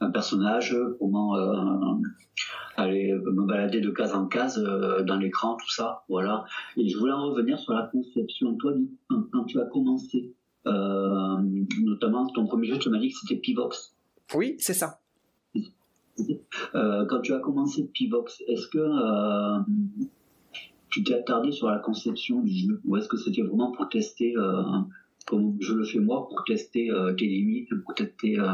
un 0.00 0.10
personnage, 0.10 0.76
comment 0.98 1.36
euh, 1.36 1.94
aller 2.76 3.12
me 3.12 3.46
balader 3.46 3.80
de 3.80 3.90
case 3.90 4.14
en 4.14 4.26
case 4.26 4.58
euh, 4.58 5.02
dans 5.02 5.16
l'écran, 5.16 5.56
tout 5.56 5.70
ça. 5.70 6.04
Voilà. 6.08 6.44
Et 6.76 6.88
je 6.88 6.98
voulais 6.98 7.12
en 7.12 7.30
revenir 7.30 7.58
sur 7.58 7.72
la 7.72 7.84
conception. 7.84 8.54
Toi, 8.56 8.74
quand, 9.32 9.44
tu 9.44 9.60
as 9.60 9.64
commencé, 9.64 10.34
euh, 10.66 11.36
notamment 11.82 12.26
ton 12.26 12.46
premier 12.46 12.66
jeu, 12.66 12.78
tu 12.78 12.90
m'as 12.90 12.98
dit 12.98 13.10
que 13.10 13.18
c'était 13.18 13.40
Pivox. 13.40 13.94
Oui, 14.34 14.56
c'est 14.58 14.74
ça. 14.74 15.00
Euh, 16.74 17.04
quand 17.06 17.20
tu 17.20 17.34
as 17.34 17.40
commencé 17.40 17.86
Pivox, 17.92 18.42
est-ce 18.46 18.68
que 18.68 19.62
tu 20.88 21.04
t'es 21.04 21.14
attardé 21.14 21.52
sur 21.52 21.68
la 21.68 21.78
conception 21.78 22.40
du 22.40 22.54
jeu 22.54 22.80
ou 22.86 22.96
est-ce 22.96 23.08
que 23.08 23.18
c'était 23.18 23.42
vraiment 23.42 23.70
pour 23.72 23.88
tester, 23.88 24.34
comme 25.26 25.56
je 25.60 25.72
le 25.74 25.84
fais 25.84 25.98
moi, 25.98 26.28
pour 26.28 26.44
tester 26.44 26.90
euh, 26.90 27.12
tes 27.12 27.26
limites, 27.26 27.68
pour 27.84 27.94
tester 27.94 28.38
euh, 28.38 28.46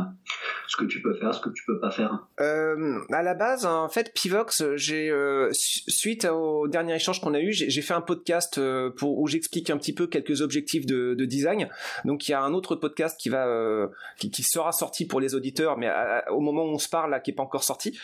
ce 0.67 0.77
que 0.77 0.85
tu 0.85 1.03
peux 1.03 1.15
faire, 1.15 1.35
ce 1.35 1.41
que 1.41 1.51
tu 1.51 1.65
peux 1.67 1.79
pas 1.79 1.91
faire 1.91 2.27
Euh, 2.41 2.99
à 3.11 3.23
la 3.23 3.35
base, 3.35 3.67
en 3.67 3.89
fait, 3.89 4.13
Pivox, 4.15 4.63
euh, 4.63 5.49
su- 5.53 5.83
suite 5.91 6.25
au 6.25 6.69
dernier 6.69 6.95
échange 6.95 7.21
qu'on 7.21 7.35
a 7.35 7.41
eu, 7.41 7.53
j'ai 7.53 7.83
fait 7.83 7.95
un 7.95 8.01
podcast 8.01 8.59
où 9.03 9.27
j'explique 9.27 9.71
un 9.71 9.77
petit 9.77 9.95
peu 9.95 10.07
quelques 10.07 10.41
objectifs 10.41 10.87
de, 10.87 11.15
de 11.15 11.25
design. 11.25 11.69
Donc, 12.05 12.29
il 12.29 12.33
y 12.33 12.35
a 12.35 12.43
un 12.43 12.55
autre 12.55 12.75
podcast 12.77 13.21
qui 13.21 13.29
va, 13.29 13.89
qui, 14.19 14.43
sera 14.43 14.73
sorti 14.73 15.07
pour 15.07 15.21
les 15.21 15.35
auditeurs, 15.35 15.77
mais 15.79 15.91
au 16.31 16.41
moment 16.41 16.65
où 16.65 16.69
on 16.69 16.79
se 16.79 16.89
parle 16.89 17.21
qui 17.23 17.31
est 17.33 17.35
pas 17.35 17.43
encore 17.43 17.65
sorti, 17.65 17.99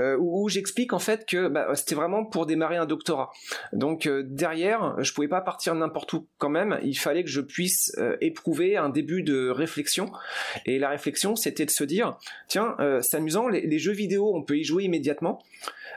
où, 0.00 0.48
j'explique 0.48 0.92
en 0.92 0.98
fait 0.98 1.26
que 1.26 1.48
bah, 1.48 1.74
c'était 1.74 1.94
vraiment 1.94 2.24
pour 2.24 2.46
démarrer 2.46 2.76
un 2.76 2.86
doctorat. 2.86 3.30
Donc 3.72 4.08
derrière, 4.08 4.94
je 5.02 5.12
pouvais 5.12 5.28
pas 5.28 5.40
partir 5.40 5.74
n'importe 5.74 6.12
où 6.14 6.28
quand 6.38 6.48
même. 6.48 6.78
Il 6.82 6.96
fallait 6.96 7.24
que 7.24 7.30
je 7.30 7.40
puisse 7.40 7.94
euh, 8.06 8.16
éprouver 8.20 8.76
un 8.76 8.88
début 8.88 9.22
de 9.22 9.48
réflexion. 9.48 10.10
Et 10.64 10.78
la 10.78 10.88
réflexion, 10.88 11.36
c'était 11.36 11.66
de 11.66 11.70
se 11.70 11.84
dire 11.84 12.18
tiens, 12.48 12.76
euh, 12.80 13.00
c'est 13.02 13.16
amusant, 13.16 13.48
les, 13.48 13.78
jeux 13.78 13.92
vidéo, 13.92 14.34
on 14.34 14.42
peut 14.42 14.58
y 14.58 14.64
jouer 14.64 14.84
immédiatement. 14.84 15.42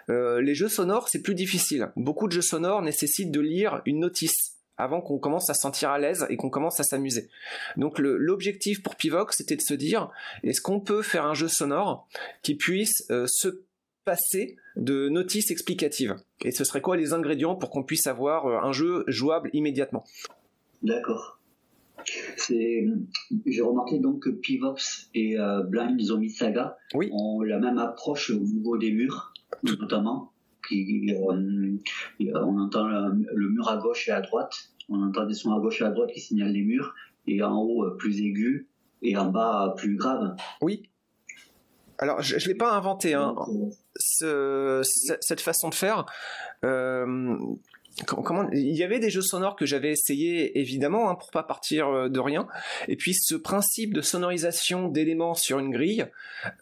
Euh, 0.09 0.41
les 0.41 0.55
jeux 0.55 0.69
sonores, 0.69 1.09
c'est 1.09 1.21
plus 1.21 1.35
difficile. 1.35 1.91
Beaucoup 1.95 2.27
de 2.27 2.33
jeux 2.33 2.41
sonores 2.41 2.81
nécessitent 2.81 3.31
de 3.31 3.41
lire 3.41 3.81
une 3.85 3.99
notice 3.99 4.55
avant 4.77 5.01
qu'on 5.01 5.19
commence 5.19 5.49
à 5.49 5.53
se 5.53 5.61
sentir 5.61 5.89
à 5.89 5.99
l'aise 5.99 6.25
et 6.29 6.37
qu'on 6.37 6.49
commence 6.49 6.79
à 6.79 6.83
s'amuser. 6.83 7.29
Donc 7.75 7.99
l'objectif 7.99 8.81
pour 8.81 8.95
Pivox, 8.95 9.35
c'était 9.35 9.57
de 9.57 9.61
se 9.61 9.73
dire, 9.73 10.09
est-ce 10.43 10.61
qu'on 10.61 10.79
peut 10.79 11.01
faire 11.01 11.25
un 11.25 11.33
jeu 11.33 11.49
sonore 11.49 12.07
qui 12.43 12.55
puisse 12.55 13.05
se 13.09 13.61
passer 14.05 14.55
de 14.77 15.09
notices 15.09 15.51
explicatives? 15.51 16.15
Et 16.45 16.51
ce 16.51 16.63
serait 16.63 16.79
quoi 16.79 16.95
les 16.95 17.11
ingrédients 17.11 17.55
pour 17.55 17.71
qu'on 17.71 17.83
puisse 17.83 18.07
avoir 18.07 18.63
un 18.65 18.71
jeu 18.71 19.03
jouable 19.07 19.49
immédiatement? 19.51 20.05
D'accord. 20.81 21.38
J'ai 22.49 23.61
remarqué 23.61 23.99
donc 23.99 24.23
que 24.23 24.29
Pivox 24.29 25.09
et 25.13 25.37
Blind 25.67 25.99
Zombie 26.01 26.29
Saga 26.29 26.77
ont 26.93 27.41
la 27.41 27.59
même 27.59 27.77
approche 27.77 28.29
au 28.31 28.39
niveau 28.39 28.77
des 28.77 28.91
murs, 28.91 29.33
notamment. 29.63 30.31
on 30.71 32.59
entend 32.59 32.87
le, 32.87 33.49
mur 33.49 33.69
à 33.69 33.77
gauche 33.77 34.07
et 34.07 34.11
à 34.11 34.21
droite, 34.21 34.71
on 34.89 35.01
entend 35.01 35.25
des 35.25 35.33
sons 35.33 35.53
à 35.53 35.59
gauche 35.59 35.81
et 35.81 35.85
à 35.85 35.91
droite 35.91 36.11
qui 36.13 36.19
signalent 36.19 36.53
les 36.53 36.63
murs, 36.63 36.93
et 37.27 37.43
en 37.43 37.57
haut 37.57 37.89
plus 37.97 38.19
aigu 38.21 38.67
et 39.01 39.17
en 39.17 39.29
bas 39.29 39.73
plus 39.77 39.95
grave. 39.95 40.35
Oui. 40.61 40.83
Alors, 41.97 42.21
je 42.21 42.35
ne 42.35 42.47
l'ai 42.47 42.55
pas 42.55 42.71
inventé, 42.71 43.13
hein, 43.13 43.35
ce, 43.97 44.81
cette 45.19 45.41
façon 45.41 45.69
de 45.69 45.75
faire. 45.75 46.05
Euh, 46.63 47.37
comment, 48.05 48.49
il 48.51 48.75
y 48.75 48.83
avait 48.83 48.99
des 48.99 49.09
jeux 49.09 49.21
sonores 49.21 49.55
que 49.55 49.65
j'avais 49.65 49.91
essayé 49.91 50.59
évidemment 50.59 51.09
hein, 51.09 51.15
pour 51.15 51.31
pas 51.31 51.43
partir 51.43 51.87
euh, 51.87 52.09
de 52.09 52.19
rien. 52.19 52.47
Et 52.87 52.95
puis 52.95 53.13
ce 53.13 53.35
principe 53.35 53.93
de 53.93 54.01
sonorisation 54.01 54.87
d'éléments 54.87 55.33
sur 55.33 55.59
une 55.59 55.71
grille, 55.71 56.05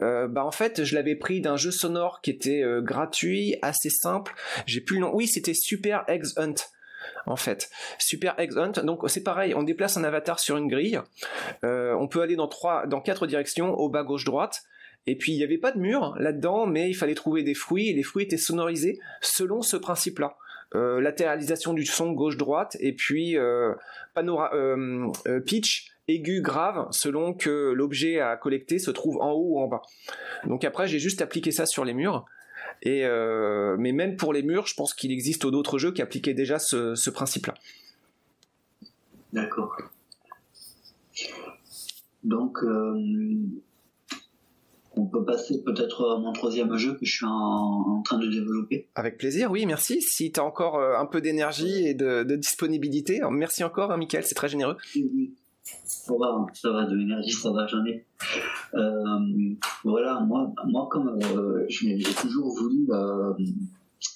euh, 0.02 0.28
bah 0.28 0.46
en 0.46 0.52
fait 0.52 0.84
je 0.84 0.96
l'avais 0.96 1.16
pris 1.16 1.42
d'un 1.42 1.58
jeu 1.58 1.72
sonore 1.72 2.22
qui 2.22 2.32
était 2.32 2.64
gratuit, 2.82 3.56
assez 3.62 3.90
simple. 3.90 4.34
J'ai 4.66 4.82
plus 4.82 4.96
le 4.96 5.02
nom. 5.02 5.12
Oui, 5.14 5.28
c'était 5.28 5.54
Super 5.54 6.04
Eggs 6.08 6.38
Hunt 6.38 6.56
en 7.26 7.36
fait. 7.36 7.70
Super 8.00 8.36
Egg 8.40 8.58
Hunt, 8.58 8.84
donc 8.84 9.02
c'est 9.08 9.24
pareil, 9.24 9.54
on 9.54 9.64
déplace 9.64 9.98
un 9.98 10.04
avatar 10.04 10.40
sur 10.40 10.58
une 10.58 10.68
grille, 10.68 11.00
on 11.64 12.08
peut 12.08 12.22
aller 12.22 12.36
dans 12.36 12.48
trois, 12.48 12.86
dans 12.88 13.02
quatre 13.02 13.28
directions, 13.28 13.74
au 13.74 13.90
bas, 13.90 14.04
gauche, 14.04 14.26
droite, 14.26 14.64
et 15.08 15.16
puis 15.18 15.32
il 15.32 15.38
n'y 15.38 15.44
avait 15.44 15.58
pas 15.58 15.72
de 15.72 15.80
mur 15.80 16.16
là-dedans, 16.20 16.68
mais 16.68 16.90
il 16.90 16.94
fallait 16.94 17.16
trouver 17.16 17.44
des 17.44 17.54
fruits, 17.54 17.90
et 17.90 17.94
les 17.94 18.04
fruits 18.04 18.26
étaient 18.26 18.38
sonorisés 18.38 19.00
selon 19.22 19.62
ce 19.62 19.78
principe-là. 19.78 20.38
Euh, 20.76 21.00
latéralisation 21.00 21.74
du 21.74 21.86
son 21.86 22.12
gauche-droite, 22.12 22.76
et 22.82 22.92
puis 22.92 23.38
euh, 23.38 23.74
euh, 24.18 25.40
pitch 25.46 25.94
aigu 26.10 26.42
grave 26.42 26.88
selon 26.92 27.34
que 27.34 27.72
l'objet 27.72 28.20
à 28.20 28.36
collecter 28.36 28.78
se 28.78 28.92
trouve 28.92 29.16
en 29.22 29.32
haut 29.32 29.54
ou 29.54 29.60
en 29.60 29.68
bas. 29.68 29.82
Donc 30.46 30.66
après 30.66 30.86
j'ai 30.86 31.00
juste 31.00 31.22
appliqué 31.22 31.52
ça 31.52 31.66
sur 31.66 31.86
les 31.86 31.94
murs. 31.94 32.26
Mais 32.84 33.92
même 33.94 34.18
pour 34.18 34.34
les 34.34 34.44
murs, 34.44 34.68
je 34.68 34.76
pense 34.76 34.94
qu'il 34.94 35.14
existe 35.14 35.48
d'autres 35.48 35.78
jeux 35.78 35.94
qui 35.94 36.02
appliquaient 36.02 36.34
déjà 36.34 36.60
ce, 36.60 36.96
ce 36.96 37.10
principe-là. 37.10 37.54
D'accord. 39.32 39.78
Donc 42.26 42.60
on 44.98 45.06
peut 45.06 45.24
passer 45.24 45.64
peut-être 45.64 46.10
à 46.10 46.20
mon 46.20 46.34
troisième 46.34 46.76
jeu 46.76 46.94
que 46.94 47.06
je 47.06 47.12
suis 47.18 47.26
en, 47.26 48.02
train 48.04 48.18
de 48.18 48.28
développer. 48.28 48.88
Avec 48.96 49.18
plaisir, 49.18 49.52
oui, 49.52 49.66
merci. 49.66 50.02
Si 50.02 50.32
tu 50.32 50.40
as 50.40 50.44
encore 50.44 50.76
euh, 50.76 50.98
un 50.98 51.06
peu 51.06 51.22
d'énergie 51.22 51.88
et 51.88 51.94
de, 51.94 52.24
disponibilité, 52.36 53.22
merci 53.32 53.64
encore, 53.64 53.92
hein, 53.92 53.98
Michael, 53.98 54.24
c'est 54.24 54.36
très 54.36 54.50
généreux. 54.50 54.78
Oui, 54.96 55.34
Ça 55.64 56.14
va, 56.18 56.46
ça 56.54 56.72
va, 56.72 56.86
de 56.86 56.96
l'énergie, 56.96 57.32
ça 57.32 57.52
va, 57.52 57.68
j'en 57.68 57.86
ai. 57.86 58.06
Euh, 58.74 59.56
voilà, 59.84 60.20
moi, 60.22 60.54
moi 60.68 60.88
comme 60.90 61.20
euh, 61.22 61.66
j'ai 61.70 61.98
toujours 62.22 62.56
voulu 62.56 62.88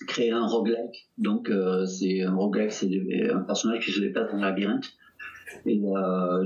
créer 0.08 0.32
un 0.32 0.46
roguelike, 0.46 1.10
donc 1.18 1.52
c'est 1.88 2.22
un 2.22 2.36
roguelike, 2.36 2.72
c'est 2.72 3.30
un 3.32 3.42
personnage 3.42 3.86
qui 3.86 3.92
se 3.92 4.00
déplace 4.00 4.32
dans 4.32 4.38
un 4.38 4.42
labyrinthe. 4.42 4.92
Et 5.66 5.78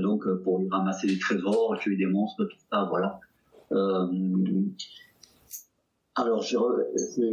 donc, 0.00 0.26
pour 0.42 0.58
lui 0.58 0.68
ramasser 0.68 1.06
des 1.06 1.18
trésors, 1.18 1.78
tuer 1.78 1.96
des 1.96 2.06
monstres, 2.06 2.44
tout 2.44 2.58
ça, 2.70 2.86
voilà. 2.90 3.20
Euh, 3.72 4.06
alors, 6.14 6.42
je, 6.42 6.56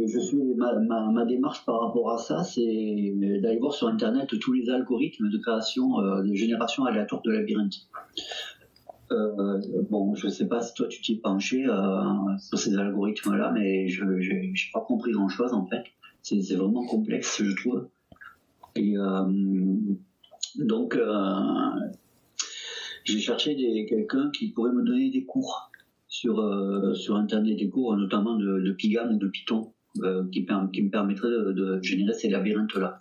je 0.06 0.18
suis 0.18 0.54
ma, 0.56 0.74
ma, 0.78 1.24
démarche 1.24 1.64
par 1.64 1.80
rapport 1.80 2.10
à 2.10 2.18
ça, 2.18 2.44
c'est 2.44 3.14
d'aller 3.40 3.58
voir 3.58 3.72
sur 3.72 3.88
Internet 3.88 4.28
tous 4.38 4.52
les 4.52 4.68
algorithmes 4.68 5.30
de 5.30 5.38
création, 5.38 6.00
euh, 6.00 6.22
de 6.22 6.34
génération 6.34 6.84
aléatoire 6.84 7.22
de 7.22 7.30
labyrinthe. 7.30 7.74
Euh, 9.12 9.60
bon, 9.90 10.14
je 10.14 10.28
sais 10.28 10.48
pas 10.48 10.60
si 10.60 10.74
toi 10.74 10.86
tu 10.88 11.00
t'y 11.00 11.12
es 11.14 11.16
penché 11.16 11.66
sur 12.38 12.58
ces 12.58 12.76
algorithmes-là, 12.76 13.52
mais 13.52 13.88
je 13.88 14.04
n'ai 14.04 14.52
pas 14.72 14.80
compris 14.80 15.12
grand-chose 15.12 15.52
en 15.54 15.66
fait. 15.66 15.84
C'est 16.22 16.54
vraiment 16.54 16.84
complexe, 16.86 17.42
je 17.42 17.54
trouve. 17.56 17.88
Et 18.76 18.96
donc, 20.56 20.98
j'ai 23.04 23.20
cherché 23.20 23.86
quelqu'un 23.86 24.30
qui 24.30 24.48
pourrait 24.48 24.72
me 24.72 24.82
donner 24.82 25.10
des 25.10 25.24
cours 25.24 25.70
sur, 26.14 26.38
euh, 26.38 26.94
sur 26.94 27.16
Internet 27.16 27.58
des 27.58 27.68
cours, 27.68 27.96
notamment 27.96 28.36
de, 28.36 28.60
de 28.60 28.72
Pigam 28.72 29.16
ou 29.16 29.18
de 29.18 29.26
Python, 29.26 29.74
euh, 30.04 30.22
qui, 30.30 30.42
me 30.42 30.88
permettraient 30.88 31.28
de, 31.28 31.80
générer 31.82 32.12
ces 32.12 32.28
labyrinthes-là. 32.28 33.00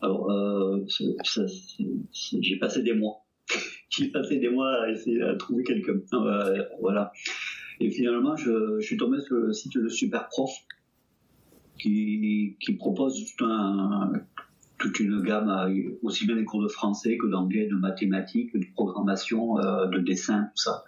Alors, 0.00 0.30
euh, 0.30 0.84
j'ai 0.86 2.56
passé 2.58 2.82
des 2.84 2.92
mois. 2.92 3.24
j'ai 3.90 4.12
passé 4.12 4.38
des 4.38 4.48
mois 4.48 4.84
à 4.84 4.90
essayer 4.90 5.18
de 5.18 5.34
trouver 5.34 5.64
quelqu'un. 5.64 5.94
voilà. 6.80 7.10
Et 7.80 7.90
finalement, 7.90 8.36
je, 8.36 8.78
suis 8.78 8.96
tombé 8.96 9.20
sur 9.20 9.34
le 9.34 9.52
site 9.52 9.76
de 9.76 9.88
Superprof, 9.88 10.52
qui, 11.80 12.56
qui 12.60 12.74
propose 12.74 13.34
toute 14.78 15.00
une 15.00 15.20
gamme, 15.22 15.50
aussi 16.04 16.26
bien 16.28 16.36
des 16.36 16.44
cours 16.44 16.62
de 16.62 16.68
français 16.68 17.18
que 17.18 17.26
d'anglais, 17.26 17.66
de 17.66 17.74
mathématiques, 17.74 18.56
de 18.56 18.66
programmation, 18.72 19.56
de 19.56 19.98
dessin, 19.98 20.44
tout 20.54 20.62
ça. 20.62 20.84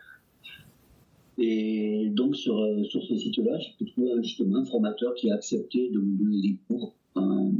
Et 1.38 2.10
donc 2.14 2.34
sur, 2.34 2.58
euh, 2.58 2.84
sur 2.84 3.02
ce 3.02 3.16
site-là, 3.16 3.58
j'ai 3.58 3.72
pu 3.78 3.90
trouver 3.90 4.22
justement 4.22 4.58
un 4.58 4.64
formateur 4.64 5.14
qui 5.14 5.30
a 5.30 5.34
accepté 5.34 5.90
de 5.90 5.98
me 5.98 6.18
donner 6.18 6.40
des 6.40 6.56
cours. 6.66 6.94
Euh, 7.16 7.50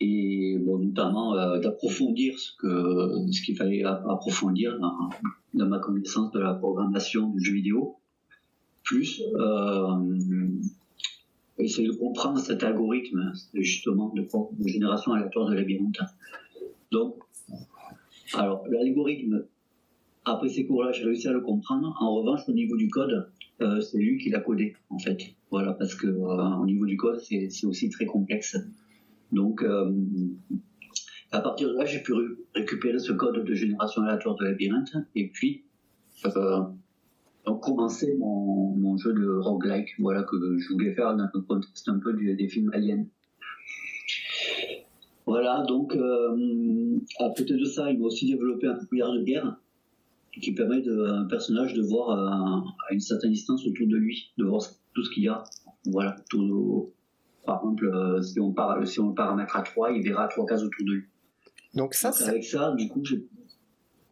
et 0.00 0.58
bon, 0.58 0.78
notamment 0.78 1.34
euh, 1.34 1.58
d'approfondir 1.58 2.38
ce 2.38 2.52
que 2.56 3.32
ce 3.32 3.42
qu'il 3.42 3.56
fallait 3.56 3.82
approfondir 3.84 4.78
dans, 4.78 5.66
ma 5.66 5.78
connaissance 5.78 6.30
de 6.32 6.40
la 6.40 6.54
programmation 6.54 7.30
du 7.30 7.42
jeu 7.42 7.54
vidéo, 7.54 7.96
plus 8.82 9.22
essayer 11.58 11.88
de 11.88 11.92
comprendre 11.92 12.38
cet 12.38 12.62
algorithme 12.62 13.32
justement 13.54 14.12
de, 14.14 14.26
génération 14.66 15.12
aléatoire 15.12 15.50
de 15.50 15.54
labyrinthe. 15.54 16.00
Donc, 16.90 17.16
alors 18.34 18.66
l'algorithme 18.68 19.44
après 20.30 20.48
ces 20.48 20.66
cours-là, 20.66 20.92
j'ai 20.92 21.04
réussi 21.04 21.28
à 21.28 21.32
le 21.32 21.40
comprendre. 21.40 21.96
En 22.00 22.14
revanche, 22.14 22.40
au 22.48 22.52
niveau 22.52 22.76
du 22.76 22.88
code, 22.88 23.30
euh, 23.60 23.80
c'est 23.80 23.98
lui 23.98 24.18
qui 24.18 24.30
l'a 24.30 24.40
codé, 24.40 24.74
en 24.88 24.98
fait. 24.98 25.18
Voilà, 25.50 25.72
parce 25.74 25.94
que 25.94 26.06
euh, 26.06 26.56
au 26.56 26.66
niveau 26.66 26.86
du 26.86 26.96
code, 26.96 27.20
c'est 27.20 27.48
aussi 27.64 27.90
très 27.90 28.06
complexe. 28.06 28.56
Donc, 29.32 29.62
euh, 29.62 29.90
à 31.32 31.40
partir 31.40 31.68
de 31.68 31.74
là, 31.74 31.84
j'ai 31.84 32.02
pu 32.02 32.12
récupérer 32.54 32.98
ce 32.98 33.12
code 33.12 33.44
de 33.44 33.54
génération 33.54 34.02
aléatoire 34.02 34.36
de 34.36 34.44
labyrinthe 34.44 34.96
et 35.14 35.28
puis 35.28 35.64
commencer 37.62 38.14
mon, 38.18 38.76
mon, 38.76 38.96
jeu 38.96 39.12
de 39.12 39.26
roguelike, 39.26 39.88
voilà, 39.98 40.22
que 40.22 40.36
je 40.58 40.72
voulais 40.72 40.94
faire 40.94 41.16
dans 41.16 41.28
le 41.32 41.40
contexte 41.40 41.88
un 41.88 41.98
peu 41.98 42.12
des 42.12 42.48
films 42.48 42.70
aliens. 42.72 43.04
Voilà, 45.26 45.64
donc 45.66 45.96
à 45.96 47.28
côté 47.36 47.54
de 47.54 47.64
ça, 47.64 47.90
il 47.90 47.98
m'a 47.98 48.06
aussi 48.06 48.26
développé 48.30 48.66
un 48.66 48.74
populaire 48.74 49.12
de 49.12 49.22
guerre 49.22 49.56
qui 50.32 50.52
permet 50.52 50.82
à 50.88 51.12
un 51.12 51.24
personnage 51.26 51.74
de 51.74 51.82
voir 51.82 52.10
à, 52.10 52.64
une 52.92 53.00
certaine 53.00 53.32
distance 53.32 53.66
autour 53.66 53.86
de 53.86 53.96
lui, 53.96 54.32
de 54.38 54.44
voir 54.44 54.62
tout 54.94 55.02
ce 55.02 55.10
qu'il 55.10 55.24
y 55.24 55.28
a. 55.28 55.42
Voilà, 55.86 56.16
tout, 56.28 56.92
par 57.44 57.56
exemple, 57.56 57.86
euh, 57.86 58.22
si 58.22 58.38
on, 58.38 58.54
si 58.84 59.00
on 59.00 59.08
le 59.08 59.14
paramètre 59.14 59.56
à 59.56 59.62
3, 59.62 59.92
il 59.92 60.02
verra 60.02 60.28
trois 60.28 60.46
cases 60.46 60.62
autour 60.62 60.86
de 60.86 60.92
lui. 60.92 61.04
Donc 61.74 61.94
ça, 61.94 62.10
avec 62.26 62.44
ça, 62.44 62.72
du 62.76 62.88
coup, 62.88 63.04
j'ai 63.04 63.26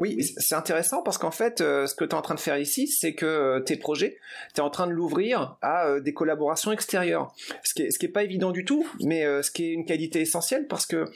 oui, 0.00 0.22
c'est 0.22 0.54
intéressant 0.54 1.02
parce 1.02 1.18
qu'en 1.18 1.32
fait, 1.32 1.60
euh, 1.60 1.86
ce 1.86 1.94
que 1.96 2.04
tu 2.04 2.10
es 2.10 2.14
en 2.14 2.22
train 2.22 2.36
de 2.36 2.40
faire 2.40 2.56
ici, 2.56 2.86
c'est 2.86 3.14
que 3.14 3.26
euh, 3.26 3.60
tes 3.60 3.76
projets, 3.76 4.18
tu 4.54 4.60
es 4.60 4.64
en 4.64 4.70
train 4.70 4.86
de 4.86 4.92
l'ouvrir 4.92 5.56
à 5.60 5.88
euh, 5.88 6.00
des 6.00 6.14
collaborations 6.14 6.70
extérieures. 6.70 7.34
Ce 7.64 7.74
qui, 7.74 7.82
est, 7.82 7.90
ce 7.90 7.98
qui 7.98 8.06
est 8.06 8.10
pas 8.10 8.22
évident 8.22 8.52
du 8.52 8.64
tout, 8.64 8.88
mais 9.00 9.24
ce 9.42 9.50
qui 9.50 9.64
est 9.64 9.72
une 9.72 9.84
qualité 9.84 10.20
essentielle 10.20 10.66
parce 10.68 10.86
que 10.86 11.06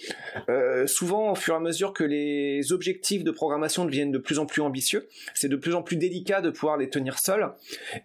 souvent, 0.87 1.33
au 1.33 1.35
fur 1.35 1.55
et 1.55 1.57
à 1.57 1.61
mesure 1.61 1.93
que 1.93 2.05
les 2.05 2.73
objectifs 2.73 3.23
de 3.23 3.31
programmation 3.31 3.85
deviennent 3.85 4.13
de 4.13 4.19
plus 4.19 4.39
en 4.39 4.47
plus 4.47 4.63
ambitieux, 4.63 5.09
c'est 5.35 5.49
de 5.49 5.57
plus 5.57 5.75
en 5.75 5.83
plus 5.83 5.97
délicat 5.97 6.41
de 6.41 6.51
pouvoir 6.51 6.77
les 6.77 6.91
tenir 6.91 7.19
seuls. 7.19 7.53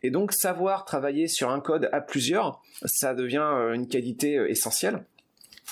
Et 0.04 0.12
donc, 0.12 0.32
savoir 0.34 0.86
travailler 0.86 1.28
sur 1.28 1.50
un 1.50 1.60
code 1.60 1.90
à 1.92 2.02
plusieurs, 2.02 2.62
ça 2.86 3.14
devient 3.14 3.72
une 3.74 3.88
qualité 3.88 4.40
essentielle. 4.48 5.04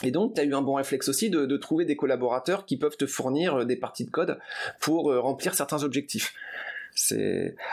Et 0.04 0.12
donc, 0.12 0.34
tu 0.34 0.42
as 0.42 0.44
eu 0.44 0.54
un 0.54 0.62
bon 0.62 0.76
réflexe 0.76 1.08
aussi 1.08 1.30
de, 1.30 1.58
trouver 1.58 1.86
des 1.86 1.96
collaborateurs 1.96 2.66
qui 2.66 2.78
peuvent 2.78 2.98
te 2.98 3.06
fournir 3.06 3.56
euh, 3.56 3.66
des 3.66 3.78
parties 3.78 4.06
de 4.06 4.12
code 4.12 4.40
pour 4.80 5.12
euh, 5.12 5.20
remplir 5.20 5.56
certains 5.56 5.84
objectifs. 5.84 6.34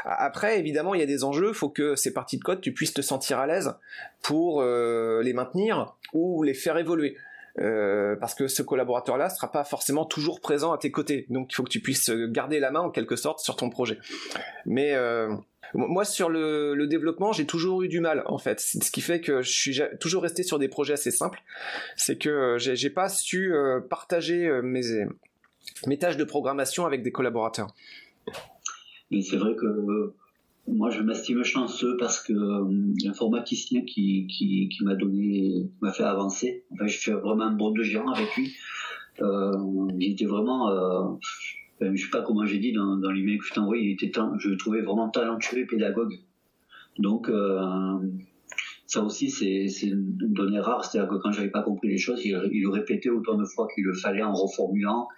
Après 0.04 0.58
évidemment 0.58 0.94
il 0.94 1.00
y 1.00 1.02
a 1.04 1.06
des 1.06 1.22
enjeux, 1.22 1.50
il 1.50 1.54
faut 1.54 1.68
que 1.68 1.94
ces 1.94 2.12
parties 2.12 2.38
de 2.38 2.42
code 2.42 2.60
tu 2.60 2.72
puisses 2.72 2.92
te 2.92 3.02
sentir 3.02 3.38
à 3.38 3.46
l'aise 3.46 3.72
pour 4.20 4.62
euh, 4.62 5.22
les 5.22 5.32
maintenir 5.32 5.94
ou 6.12 6.42
les 6.42 6.54
faire 6.54 6.76
évoluer. 6.76 7.16
parce 7.54 8.34
que 8.34 8.48
ce 8.48 8.62
collaborateur-là 8.62 9.30
sera 9.30 9.52
pas 9.52 9.62
forcément 9.62 10.04
toujours 10.04 10.40
présent 10.40 10.72
à 10.72 10.78
tes 10.78 10.90
côtés, 10.90 11.26
donc 11.28 11.52
il 11.52 11.54
faut 11.54 11.62
que 11.62 11.70
tu 11.70 11.78
puisses 11.78 12.10
garder 12.10 12.58
la 12.58 12.72
main 12.72 12.80
en 12.80 12.90
quelque 12.90 13.14
sorte 13.14 13.38
sur 13.38 13.54
ton 13.54 13.70
projet. 13.70 13.98
Mais 14.66 14.96
moi, 15.74 16.04
sur 16.04 16.28
le, 16.28 16.86
développement, 16.86 17.32
j'ai 17.32 17.46
toujours 17.46 17.82
eu 17.82 17.88
du 17.88 18.00
mal, 18.00 18.22
en 18.26 18.38
fait. 18.38 18.60
Ce 18.60 18.90
qui 18.90 19.00
fait 19.00 19.20
que 19.20 19.42
je 19.42 19.50
suis 19.50 19.80
toujours 20.00 20.22
resté 20.22 20.42
sur 20.42 20.58
des 20.58 20.68
projets 20.68 20.94
assez 20.94 21.10
simples. 21.10 21.42
C'est 21.96 22.18
que 22.18 22.56
j'ai 22.58 22.90
pas 22.90 23.08
su 23.08 23.54
euh, 23.54 23.80
partager 23.80 24.46
euh, 24.46 24.62
mes 24.62 25.98
tâches 25.98 26.16
de 26.16 26.24
programmation 26.24 26.84
avec 26.84 27.02
des 27.02 27.12
collaborateurs. 27.12 27.68
Et 29.10 29.22
c'est 29.22 29.36
vrai 29.36 29.54
que 29.54 30.12
moi, 30.68 30.90
je 30.90 31.00
m'estime 31.00 31.42
chanceux 31.42 31.96
parce 31.96 32.20
que 32.20 32.32
l'informaticien 33.04 33.82
qui, 33.82 34.26
qui, 34.26 34.78
m'a 34.82 34.94
donné, 34.94 35.70
m'a 35.80 35.92
fait 35.92 36.04
avancer. 36.04 36.64
Enfin, 36.72 36.86
je 36.86 36.98
fais 36.98 37.12
vraiment 37.12 37.44
un 37.44 37.52
bond 37.52 37.70
de 37.70 37.82
géant 37.82 38.08
avec 38.08 38.34
lui. 38.36 38.54
il 39.20 40.12
était 40.12 40.26
vraiment 40.26 41.18
je 41.94 42.04
sais 42.04 42.10
pas 42.10 42.22
comment 42.22 42.44
j'ai 42.44 42.58
dit 42.58 42.72
dans, 42.72 42.96
dans 42.96 43.10
l'email 43.10 43.38
que 43.38 43.46
je 43.46 43.52
t'ai 43.52 43.60
envoyé, 43.60 43.84
il 43.84 43.92
était 43.92 44.12
je 44.38 44.48
le 44.48 44.56
trouvais 44.56 44.80
vraiment 44.80 45.08
talentueux 45.08 45.58
et 45.58 45.66
pédagogue. 45.66 46.18
Donc, 46.98 47.28
euh, 47.28 47.98
ça 48.86 49.02
aussi, 49.02 49.30
c'est 49.30 49.86
une 49.86 50.16
donnée 50.18 50.60
rare. 50.60 50.84
C'est-à-dire 50.84 51.10
que 51.10 51.16
quand 51.16 51.32
j'avais 51.32 51.50
pas 51.50 51.62
compris 51.62 51.88
les 51.88 51.98
choses, 51.98 52.24
il, 52.24 52.32
le 52.34 52.68
répétait 52.68 53.08
autant 53.08 53.36
de 53.36 53.44
fois 53.44 53.68
qu'il 53.74 53.84
le 53.84 53.94
fallait 53.94 54.22
en 54.22 54.34
reformulant. 54.34 55.08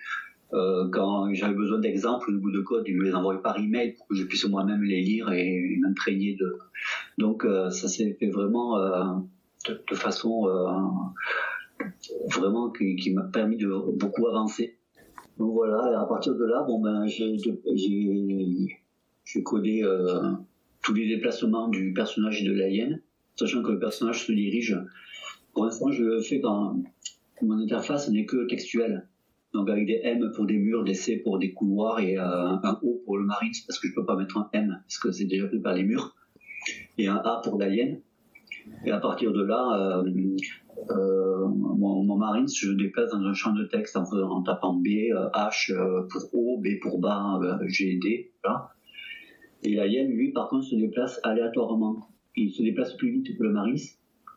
Euh, 0.52 0.88
quand 0.90 1.32
j'avais 1.34 1.54
besoin 1.54 1.80
d'exemples 1.80 2.32
de 2.32 2.36
bout 2.36 2.52
de 2.52 2.60
code, 2.60 2.84
il 2.86 2.96
me 2.96 3.04
les 3.04 3.14
envoyait 3.14 3.40
par 3.40 3.58
email 3.58 3.94
pour 3.94 4.06
que 4.06 4.14
je 4.14 4.24
puisse 4.24 4.44
moi-même 4.44 4.82
les 4.84 5.00
lire 5.00 5.32
et 5.32 5.78
m'imprégner 5.80 6.36
de. 6.36 6.58
Donc, 7.18 7.44
euh, 7.44 7.70
ça 7.70 7.88
s'est 7.88 8.16
fait 8.20 8.28
vraiment 8.28 8.78
de, 9.66 9.94
façon 9.94 10.46
vraiment 12.32 12.70
qui 12.70 13.12
m'a 13.12 13.22
permis 13.22 13.56
de 13.56 13.68
beaucoup 13.96 14.28
avancer. 14.28 14.76
Donc 15.38 15.52
voilà, 15.52 15.90
et 15.90 15.94
à 15.94 16.04
partir 16.04 16.34
de 16.34 16.44
là, 16.44 16.62
bon 16.62 16.80
ben 16.80 17.06
j'ai 17.06 17.32
codé 19.42 19.82
euh, 19.82 20.30
tous 20.82 20.94
les 20.94 21.08
déplacements 21.08 21.68
du 21.68 21.92
personnage 21.92 22.42
et 22.42 22.46
de 22.46 22.52
l'alien, 22.52 23.00
sachant 23.34 23.62
que 23.62 23.72
le 23.72 23.78
personnage 23.78 24.26
se 24.26 24.32
dirige. 24.32 24.78
Pour 25.52 25.64
l'instant, 25.64 25.90
je 25.90 26.04
le 26.04 26.20
fais 26.20 26.40
quand 26.40 26.76
mon 27.42 27.58
interface 27.58 28.08
n'est 28.10 28.26
que 28.26 28.46
textuelle. 28.46 29.08
Donc 29.52 29.70
avec 29.70 29.86
des 29.86 30.00
M 30.02 30.32
pour 30.34 30.46
des 30.46 30.58
murs, 30.58 30.84
des 30.84 30.94
C 30.94 31.18
pour 31.18 31.38
des 31.38 31.52
couloirs 31.52 32.00
et 32.00 32.18
euh, 32.18 32.22
un 32.22 32.78
O 32.82 33.02
pour 33.04 33.18
le 33.18 33.24
marine, 33.24 33.52
parce 33.66 33.78
que 33.78 33.88
je 33.88 33.94
peux 33.94 34.04
pas 34.04 34.16
mettre 34.16 34.36
un 34.36 34.48
M, 34.52 34.80
parce 34.82 34.98
que 34.98 35.12
c'est 35.12 35.26
déjà 35.26 35.46
pris 35.46 35.60
par 35.60 35.74
les 35.74 35.84
murs, 35.84 36.14
et 36.98 37.06
un 37.06 37.16
A 37.16 37.40
pour 37.42 37.58
l'alien. 37.58 38.00
Et 38.84 38.90
à 38.90 38.98
partir 38.98 39.32
de 39.32 39.42
là, 39.42 40.02
euh, 40.02 40.04
euh, 40.90 41.48
mon, 41.48 42.02
mon, 42.02 42.16
Marines, 42.16 42.48
je 42.48 42.72
déplace 42.72 43.10
dans 43.10 43.22
un 43.22 43.32
champ 43.32 43.52
de 43.52 43.64
texte 43.64 43.96
en, 43.96 44.42
tapant 44.42 44.74
B, 44.74 44.88
euh, 45.12 45.28
H 45.34 45.72
pour 46.08 46.34
O, 46.34 46.58
B 46.58 46.80
pour 46.82 46.98
bas, 46.98 47.40
G, 47.66 47.98
D. 48.02 48.32
Voilà. 48.42 48.70
Et 49.62 49.74
l'alien, 49.74 50.08
lui, 50.08 50.32
par 50.32 50.48
contre, 50.48 50.66
se 50.66 50.76
déplace 50.76 51.20
aléatoirement. 51.22 52.08
Il 52.36 52.50
se 52.50 52.62
déplace 52.62 52.94
plus 52.96 53.10
vite 53.10 53.36
que 53.38 53.42
le 53.42 53.52
Marines 53.52 53.78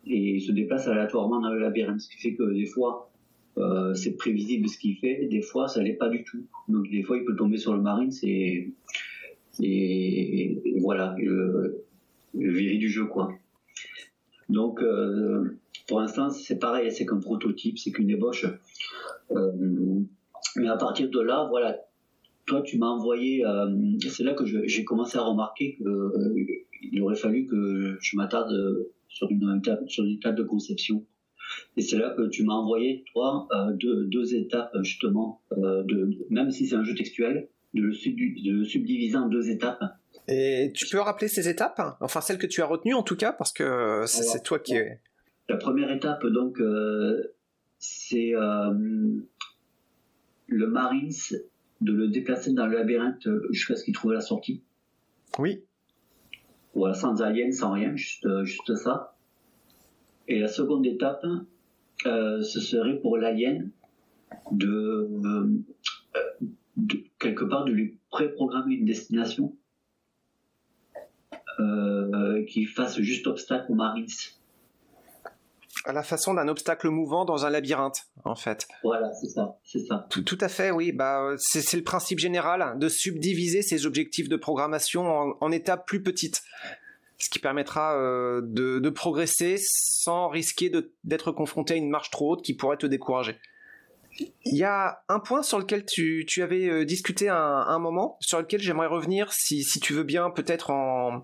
et 0.06 0.36
il 0.36 0.42
se 0.42 0.52
déplace 0.52 0.88
aléatoirement 0.88 1.42
dans 1.42 1.52
le 1.52 1.60
labyrinthe, 1.60 2.00
ce 2.00 2.10
qui 2.10 2.18
fait 2.18 2.36
que 2.36 2.54
des 2.54 2.66
fois, 2.66 3.12
c'est 3.96 4.16
prévisible 4.16 4.70
ce 4.70 4.78
qu'il 4.78 4.98
fait, 4.98 5.26
des 5.26 5.42
fois, 5.42 5.68
ça 5.68 5.82
l'est 5.82 5.94
pas 5.94 6.10
du 6.10 6.24
tout. 6.24 6.46
Donc, 6.70 6.90
des 6.90 7.02
fois, 7.02 7.18
il 7.18 7.26
peut 7.26 7.36
tomber 7.36 7.58
sur 7.58 7.74
le 7.74 7.82
Marines 7.82 8.14
et, 8.24 8.70
et, 9.60 10.80
voilà, 10.80 11.16
le, 11.18 11.84
le 12.36 12.78
du 12.78 12.88
jeu, 12.88 13.06
quoi. 13.06 13.34
Donc, 14.50 14.82
euh, 14.82 15.60
pour 15.88 16.00
l'instant, 16.00 16.30
c'est 16.30 16.60
pareil, 16.60 16.92
c'est 16.92 17.06
qu'un 17.06 17.20
prototype, 17.20 17.78
c'est 17.78 17.92
qu'une 17.92 18.10
ébauche. 18.10 18.46
Euh, 19.32 19.52
mais 20.56 20.70
à 20.70 20.78
partir 20.78 21.10
de 21.10 21.20
là, 21.20 21.48
voilà, 21.50 21.78
toi, 22.46 22.62
tu 22.62 22.78
m'as 22.78 22.88
envoyé. 22.88 23.46
Euh, 23.46 23.68
c'est 24.10 24.24
là 24.24 24.34
que 24.34 24.46
j'ai 24.46 24.86
commencé 24.86 25.18
à 25.18 25.22
remarquer 25.22 25.78
qu'il 25.78 27.02
aurait 27.02 27.16
fallu 27.16 27.46
que 27.46 27.98
je 28.00 28.16
m'attarde 28.16 28.54
sur 29.10 29.30
une, 29.30 29.62
sur 29.88 30.04
une 30.06 30.16
étape 30.16 30.36
de 30.36 30.44
conception. 30.44 31.06
Et 31.78 31.82
c'est 31.82 31.98
là 31.98 32.10
que 32.10 32.28
tu 32.28 32.44
m'as 32.44 32.54
envoyé, 32.54 33.06
toi, 33.14 33.48
deux, 33.80 34.06
deux, 34.06 34.36
étapes, 34.36 34.72
justement, 34.82 35.42
de, 35.56 36.10
même 36.30 36.52
si 36.52 36.68
c'est 36.68 36.76
un 36.76 36.84
jeu 36.84 36.94
textuel, 36.94 37.48
de 37.74 37.82
le 37.82 38.64
subdiviser 38.66 39.18
en 39.18 39.28
deux 39.28 39.50
étapes. 39.50 39.82
Et 40.28 40.72
tu 40.76 40.88
peux 40.88 41.00
rappeler 41.00 41.28
ces 41.28 41.48
étapes 41.48 41.82
Enfin, 42.02 42.22
celles 42.22 42.38
que 42.38 42.48
tu 42.48 42.62
as 42.62 42.66
retenues 42.66 42.94
en 42.94 43.04
tout 43.04 43.16
cas, 43.16 43.32
parce 43.32 43.54
que 43.54 44.04
c'est 44.08 44.44
toi 44.44 44.60
qui 44.60 44.76
es. 44.76 45.00
La 45.50 45.58
première 45.58 45.92
étape, 45.92 46.26
donc, 46.26 46.60
euh, 46.60 47.34
c'est 47.80 48.36
euh, 48.36 48.74
le 50.48 50.68
Marines 50.68 51.14
de 51.80 51.94
le 51.94 52.10
déplacer 52.10 52.52
dans 52.54 52.66
le 52.66 52.76
labyrinthe 52.78 53.28
jusqu'à 53.52 53.76
ce 53.76 53.86
qu'il 53.86 53.94
trouve 53.94 54.12
la 54.12 54.20
sortie. 54.20 54.62
Oui. 55.40 55.64
Voilà, 56.74 56.94
sans 56.94 57.22
alien, 57.22 57.54
sans 57.54 57.72
rien, 57.72 57.96
juste, 57.96 58.28
juste 58.44 58.76
ça. 58.76 59.16
Et 60.28 60.40
la 60.40 60.50
seconde 60.50 60.86
étape, 60.86 61.26
euh, 62.06 62.42
ce 62.42 62.60
serait 62.60 63.00
pour 63.00 63.18
l'alien 63.18 63.70
de, 64.52 65.10
de, 66.76 66.98
quelque 67.20 67.46
part 67.46 67.66
de 67.66 67.72
lui 67.72 67.98
préprogrammer 68.12 68.76
une 68.76 68.86
destination 68.86 69.56
qui 72.48 72.66
fasse 72.66 73.00
juste 73.00 73.28
obstacle 73.28 73.72
aux 73.72 73.76
Marines 73.76 74.08
à 75.88 75.94
la 75.94 76.04
façon 76.04 76.34
d'un 76.34 76.48
obstacle 76.50 76.90
mouvant 76.90 77.24
dans 77.24 77.46
un 77.46 77.50
labyrinthe, 77.50 78.08
en 78.26 78.36
fait. 78.36 78.68
Voilà, 78.84 79.14
c'est 79.14 79.28
ça, 79.28 79.58
c'est 79.64 79.80
ça. 79.80 80.06
Tout, 80.10 80.22
tout, 80.22 80.38
à 80.42 80.50
fait, 80.50 80.70
oui. 80.70 80.92
Bah, 80.92 81.36
c'est 81.38 81.78
le 81.78 81.84
principe 81.84 82.20
général 82.20 82.78
de 82.78 82.90
subdiviser 82.90 83.62
ces 83.62 83.86
objectifs 83.86 84.28
de 84.28 84.36
programmation 84.36 85.08
en, 85.08 85.38
en 85.40 85.52
étapes 85.52 85.88
plus 85.88 86.04
petites, 86.04 86.44
ce 87.18 87.30
qui 87.30 87.40
permettra 87.40 87.96
euh, 87.96 88.42
de, 88.44 88.80
de, 88.80 88.90
progresser 88.90 89.56
sans 89.60 90.28
risquer 90.28 90.72
d'être 91.06 91.32
confronté 91.32 91.76
à 91.76 91.78
une 91.78 91.90
marche 91.90 92.12
trop 92.12 92.34
haute 92.34 92.44
qui 92.44 92.54
pourrait 92.54 92.78
te 92.78 92.86
décourager. 92.86 93.38
Il 94.20 94.56
y 94.56 94.64
a 94.64 95.04
un 95.10 95.20
point 95.20 95.44
sur 95.44 95.60
lequel 95.60 95.86
tu, 95.86 96.26
tu 96.28 96.42
avais 96.42 96.68
euh, 96.68 96.86
discuté 96.86 97.30
un, 97.30 97.36
un, 97.36 97.80
moment, 97.80 98.18
sur 98.22 98.40
lequel 98.40 98.62
j'aimerais 98.62 98.88
revenir, 98.88 99.34
si, 99.34 99.64
si, 99.64 99.80
tu 99.80 99.94
veux 99.94 100.04
bien, 100.04 100.30
peut-être 100.30 100.72
en... 100.72 101.22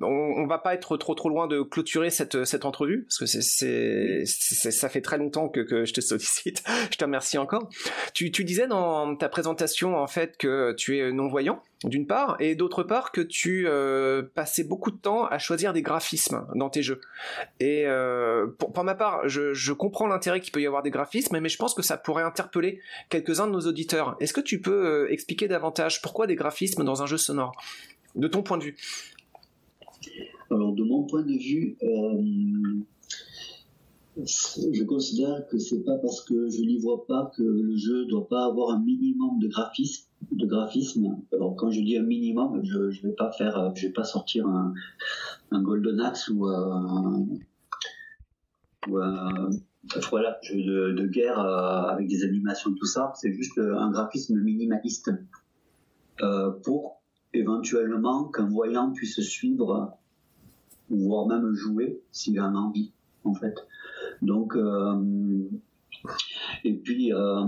On, 0.00 0.46
va 0.46 0.58
pas 0.58 0.74
être 0.74 0.96
trop 0.96 1.14
trop 1.14 1.28
loin 1.28 1.48
de 1.48 1.62
clôturer 1.62 2.10
cette, 2.10 2.44
cette 2.44 2.64
entrevue, 2.64 3.04
parce 3.04 3.18
que 3.18 3.26
c'est, 3.26 4.24
ça 4.24 4.88
fait 4.88 5.00
très 5.00 5.18
longtemps 5.18 5.48
que, 5.48 5.60
que 5.60 5.84
je 5.84 5.92
te 5.92 6.00
sollicite. 6.00 6.62
je 6.90 6.96
te 6.96 7.04
remercie 7.04 7.38
encore. 7.38 7.68
Tu, 8.14 8.30
tu 8.30 8.44
disais 8.44 8.68
dans 8.68 9.16
ta 9.16 9.28
présentation, 9.28 9.96
en 9.96 10.06
fait, 10.06 10.36
que 10.36 10.72
tu 10.74 10.98
es 10.98 11.12
non-voyant 11.12 11.62
d'une 11.84 12.06
part, 12.06 12.36
et 12.40 12.54
d'autre 12.54 12.82
part 12.82 13.12
que 13.12 13.20
tu 13.20 13.64
euh, 13.66 14.22
passais 14.34 14.64
beaucoup 14.64 14.90
de 14.90 14.96
temps 14.96 15.26
à 15.26 15.38
choisir 15.38 15.72
des 15.72 15.82
graphismes 15.82 16.46
dans 16.54 16.70
tes 16.70 16.82
jeux. 16.82 17.00
Et 17.60 17.86
euh, 17.86 18.46
pour, 18.58 18.84
ma 18.84 18.94
part, 18.94 19.28
je, 19.28 19.72
comprends 19.72 20.06
l'intérêt 20.06 20.40
qu'il 20.40 20.52
peut 20.52 20.62
y 20.62 20.66
avoir 20.66 20.82
des 20.82 20.90
graphismes, 20.90 21.38
mais 21.40 21.48
je 21.48 21.56
pense 21.56 21.74
que 21.74 21.82
ça 21.82 21.96
pourrait 21.96 22.22
interpeller 22.22 22.80
quelques-uns 23.08 23.46
de 23.46 23.52
nos 23.52 23.60
auditeurs. 23.60 24.16
Est-ce 24.20 24.32
que 24.32 24.40
tu 24.40 24.60
peux 24.60 24.86
euh, 24.86 25.12
expliquer 25.12 25.48
davantage 25.48 26.02
pourquoi 26.02 26.26
des 26.26 26.36
graphismes 26.36 26.84
dans 26.84 27.02
un 27.02 27.06
jeu 27.06 27.16
sonore, 27.16 27.52
de 28.14 28.28
ton 28.28 28.42
point 28.42 28.58
de 28.58 28.64
vue 28.64 28.76
Alors, 30.50 30.72
de 30.72 30.84
mon 30.84 31.04
point 31.04 31.22
de 31.22 31.32
vue, 31.32 31.76
je 34.16 34.84
considère 34.84 35.46
que 35.48 35.58
c'est 35.58 35.84
pas 35.84 35.96
parce 35.98 36.22
que 36.22 36.48
je 36.48 36.60
n'y 36.62 36.78
vois 36.78 37.06
pas 37.06 37.32
que 37.34 37.42
le 37.42 37.76
jeu 37.76 38.04
doit 38.06 38.28
pas 38.28 38.44
avoir 38.44 38.70
un 38.70 38.80
minimum 38.80 39.38
de 39.38 39.48
graphisme. 39.48 40.06
De 40.30 40.46
graphisme. 40.46 41.16
Alors 41.32 41.56
quand 41.56 41.70
je 41.70 41.80
dis 41.80 41.96
un 41.96 42.02
minimum, 42.02 42.60
je 42.62 42.78
ne 42.78 43.08
vais 43.08 43.14
pas 43.14 43.32
faire, 43.32 43.74
je 43.74 43.86
vais 43.86 43.92
pas 43.92 44.04
sortir 44.04 44.46
un, 44.46 44.74
un 45.50 45.62
Golden 45.62 46.00
Axe 46.00 46.28
ou 46.28 46.46
un, 46.46 47.26
ou 48.88 48.98
un 48.98 49.50
voilà, 50.10 50.38
jeu 50.42 50.62
de, 50.62 50.92
de 50.92 51.06
guerre 51.06 51.40
euh, 51.40 51.88
avec 51.88 52.06
des 52.08 52.22
animations 52.24 52.74
tout 52.74 52.86
ça. 52.86 53.12
C'est 53.16 53.32
juste 53.32 53.58
un 53.58 53.90
graphisme 53.90 54.38
minimaliste 54.40 55.10
euh, 56.20 56.50
pour 56.64 57.02
éventuellement 57.34 58.26
qu'un 58.26 58.48
voyant 58.48 58.92
puisse 58.92 59.20
suivre, 59.20 59.96
voire 60.90 61.26
même 61.26 61.54
jouer 61.54 62.02
s'il 62.12 62.38
a 62.38 62.46
envie 62.46 62.92
en 63.24 63.34
fait. 63.34 63.54
Donc, 64.22 64.54
euh, 64.56 65.48
et 66.64 66.74
puis, 66.74 67.12
euh, 67.12 67.44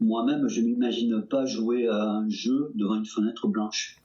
moi-même, 0.00 0.48
je 0.48 0.60
n'imagine 0.60 1.22
pas 1.22 1.46
jouer 1.46 1.88
à 1.88 2.02
un 2.02 2.28
jeu 2.28 2.72
devant 2.74 2.96
une 2.96 3.06
fenêtre 3.06 3.48
blanche. 3.48 3.96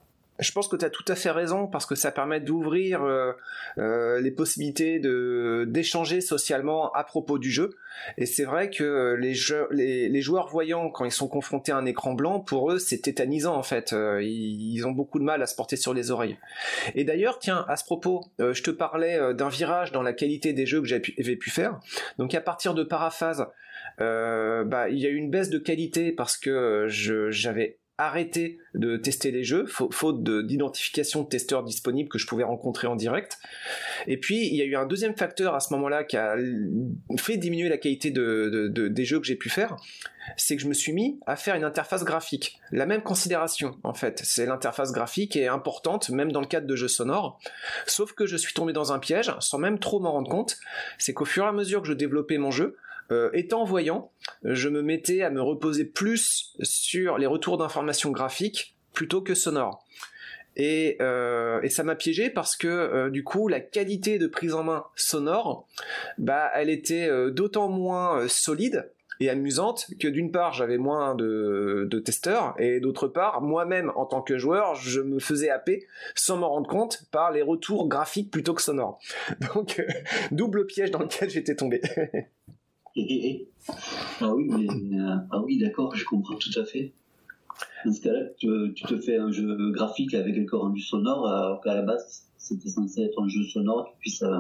Je 0.42 0.52
pense 0.52 0.68
que 0.68 0.76
tu 0.76 0.84
as 0.84 0.90
tout 0.90 1.06
à 1.08 1.16
fait 1.16 1.32
raison 1.32 1.68
parce 1.68 1.86
que 1.86 1.96
ça 1.96 2.12
permet 2.12 2.42
d'ouvrir 2.42 3.04
euh, 3.04 3.32
euh, 3.78 4.20
les 4.20 4.32
possibilités 4.32 5.00
de 5.00 5.66
d'échanger 5.68 6.20
socialement 6.20 6.92
à 6.94 7.04
propos 7.04 7.40
du 7.40 7.52
jeu. 7.52 7.70
Et 8.18 8.26
c'est 8.26 8.46
vrai 8.46 8.70
que 8.70 9.16
les, 9.20 9.34
jeux, 9.34 9.68
les, 9.72 10.10
les, 10.10 10.22
joueurs 10.22 10.48
voyants, 10.48 10.90
quand 10.90 11.06
ils 11.06 11.12
sont 11.12 11.28
confrontés 11.28 11.72
à 11.72 11.78
un 11.78 11.86
écran 11.86 12.14
blanc, 12.14 12.40
pour 12.40 12.72
eux, 12.72 12.80
c'est 12.80 13.00
tétanisant 13.00 13.56
en 13.56 13.64
fait. 13.64 13.94
Euh, 13.94 14.22
ils, 14.24 14.86
ont 14.86 14.92
beaucoup 14.92 15.20
de 15.20 15.24
mal 15.24 15.42
à 15.42 15.46
se 15.46 15.56
porter 15.56 15.76
sur 15.76 15.94
les 15.94 16.12
oreilles. 16.12 16.38
Et 16.96 17.04
d'ailleurs, 17.04 17.40
tiens, 17.40 17.66
à 17.68 17.76
ce 17.76 17.84
propos, 17.84 18.24
euh, 18.40 18.54
je 18.54 18.64
te 18.64 18.72
parlais 18.72 19.18
euh, 19.18 19.34
d'un 19.34 19.50
virage 19.50 19.92
dans 19.92 20.02
la 20.02 20.14
qualité 20.14 20.54
des 20.54 20.66
jeux 20.66 20.82
que 20.82 20.88
j'avais 20.88 21.02
pu, 21.02 21.38
pu, 21.38 21.50
faire. 21.50 21.80
Donc 22.18 22.34
à 22.34 22.42
partir 22.42 22.74
de 22.74 22.84
Paraphase, 22.84 23.46
bah, 24.00 24.90
il 24.90 24.98
y 24.98 25.06
a 25.06 25.10
eu 25.10 25.16
une 25.16 25.30
baisse 25.30 25.50
de 25.50 25.60
qualité 25.60 26.12
parce 26.12 26.38
que 26.38 26.88
j'avais 26.88 27.78
arrêté 28.06 28.60
de 28.74 28.98
tester 28.98 29.32
les 29.32 29.44
jeux, 29.44 29.66
faute 29.66 30.24
d'identification 30.24 31.24
de, 31.24 31.28
testeurs 31.28 31.64
disponibles 31.64 32.10
que 32.10 32.18
je 32.18 32.28
pouvais 32.28 32.44
rencontrer 32.44 32.88
en 32.88 32.96
direct. 32.96 33.38
Et 34.08 34.18
puis, 34.18 34.48
il 34.48 34.56
y 34.56 34.62
a 34.62 34.66
eu 34.66 34.76
un 34.76 34.86
deuxième 34.86 35.16
facteur 35.16 35.56
à 35.56 35.60
ce 35.60 35.74
moment-là 35.74 36.04
qui 36.04 36.18
a 36.18 36.36
fait 37.18 37.38
diminuer 37.38 37.70
la 37.70 37.78
qualité 37.78 38.12
des 38.12 39.06
jeux 39.06 39.20
que 39.20 39.26
j'ai 39.26 39.36
pu 39.36 39.50
faire, 39.50 39.78
c'est 40.38 40.56
que 40.56 40.62
je 40.62 40.68
me 40.68 40.74
suis 40.74 40.94
mis 40.94 41.20
à 41.26 41.36
faire 41.36 41.56
une 41.56 41.64
interface 41.64 42.04
graphique. 42.04 42.60
La 42.72 42.86
même 42.86 43.02
considération, 43.02 43.78
en 43.84 43.94
fait. 43.94 44.22
C'est 44.24 44.46
l'interface 44.46 44.92
graphique 44.92 45.36
est 45.36 45.48
importante, 45.48 46.10
même 46.10 46.32
dans 46.32 46.42
le 46.42 46.48
cadre 46.48 46.68
de 46.68 46.76
jeux 46.76 46.88
sonores. 46.88 47.40
Sauf 47.88 48.14
que 48.14 48.26
je 48.26 48.38
suis 48.38 48.54
tombé 48.54 48.74
dans 48.74 48.94
un 48.94 49.00
piège, 49.00 49.34
sans 49.40 49.58
même 49.58 49.80
trop 49.80 50.00
m'en 50.00 50.12
rendre 50.12 50.30
compte. 50.30 50.58
C'est 50.98 51.14
qu'au 51.14 51.26
fur 51.26 51.46
et 51.46 51.48
à 51.48 51.52
mesure 51.52 51.82
que 51.82 51.88
je 51.88 51.94
développais 51.94 52.38
mon 52.38 52.52
jeu, 52.52 52.78
euh, 53.12 53.30
étant 53.34 53.64
voyant, 53.66 54.12
je 54.44 54.70
me 54.70 54.82
mettais 54.82 55.22
à 55.22 55.30
me 55.30 55.42
reposer 55.42 55.86
plus 55.86 56.56
sur 56.62 57.18
les 57.18 57.26
retours 57.28 57.58
d'informations 57.58 58.12
graphiques 58.12 58.78
plutôt 58.94 59.22
que 59.22 59.36
sonores. 59.36 59.86
Et, 60.56 60.98
euh, 61.02 61.68
ça 61.70 61.84
m'a 61.84 61.96
piégé 61.96 62.30
parce 62.30 62.58
que 62.58 62.68
euh, 62.68 63.10
du 63.10 63.24
coup 63.24 63.48
la 63.48 63.62
qualité 63.62 64.20
de 64.20 64.28
prise 64.28 64.54
en 64.54 64.64
main 64.64 64.86
sonore, 64.96 65.68
bah 66.18 66.52
elle 66.56 66.70
était 66.70 67.10
d'autant 67.32 67.70
moins 67.70 68.28
solide 68.28 68.92
et 69.22 69.30
amusante 69.30 69.88
que 70.00 70.08
d'une 70.08 70.32
part 70.32 70.52
j'avais 70.52 70.78
moins 70.78 71.16
de, 71.16 71.88
de 71.90 72.00
testeurs 72.00 72.56
et 72.60 72.80
d'autre 72.80 73.08
part 73.08 73.42
moi-même 73.42 73.92
en 73.96 74.06
tant 74.06 74.22
que 74.22 74.38
joueur 74.38 74.76
je 74.76 75.00
me 75.00 75.20
faisais 75.20 75.50
happer 75.50 75.88
sans 76.16 76.38
m'en 76.38 76.50
rendre 76.50 76.70
compte 76.70 77.04
par 77.12 77.32
les 77.32 77.44
retours 77.44 77.88
graphiques 77.88 78.32
plutôt 78.32 78.54
que 78.54 78.62
sonores. 78.62 79.00
Donc 79.54 79.82
double 80.32 80.66
piège 80.66 80.92
dans 80.92 81.00
lequel 81.00 81.30
j'étais 81.30 81.56
tombé. 81.56 81.82
ah 84.22 84.34
oui, 84.34 84.50
mais, 84.50 85.00
euh, 85.00 85.16
ah 85.32 85.42
oui, 85.42 85.60
d'accord, 85.60 85.96
je 85.96 86.06
comprends 86.06 86.36
tout 86.36 86.60
à 86.60 86.66
fait. 86.66 86.94
Dans 87.86 87.94
ce 87.94 88.02
cas-là, 88.02 88.26
tu, 88.38 88.74
te 88.74 88.98
fais 89.00 89.18
un 89.18 89.32
jeu 89.32 89.72
graphique 89.72 90.14
avec 90.14 90.36
quelques 90.36 90.52
rendus 90.52 90.82
sonores, 90.82 91.28
alors 91.28 91.62
qu'à 91.62 91.74
la 91.74 91.82
base, 91.82 92.28
c'était 92.38 92.70
censé 92.70 93.02
être 93.02 93.22
un 93.22 93.28
jeu 93.28 93.44
sonore 93.44 93.86
qui 93.86 93.98
puisse, 94.00 94.24
euh, 94.24 94.40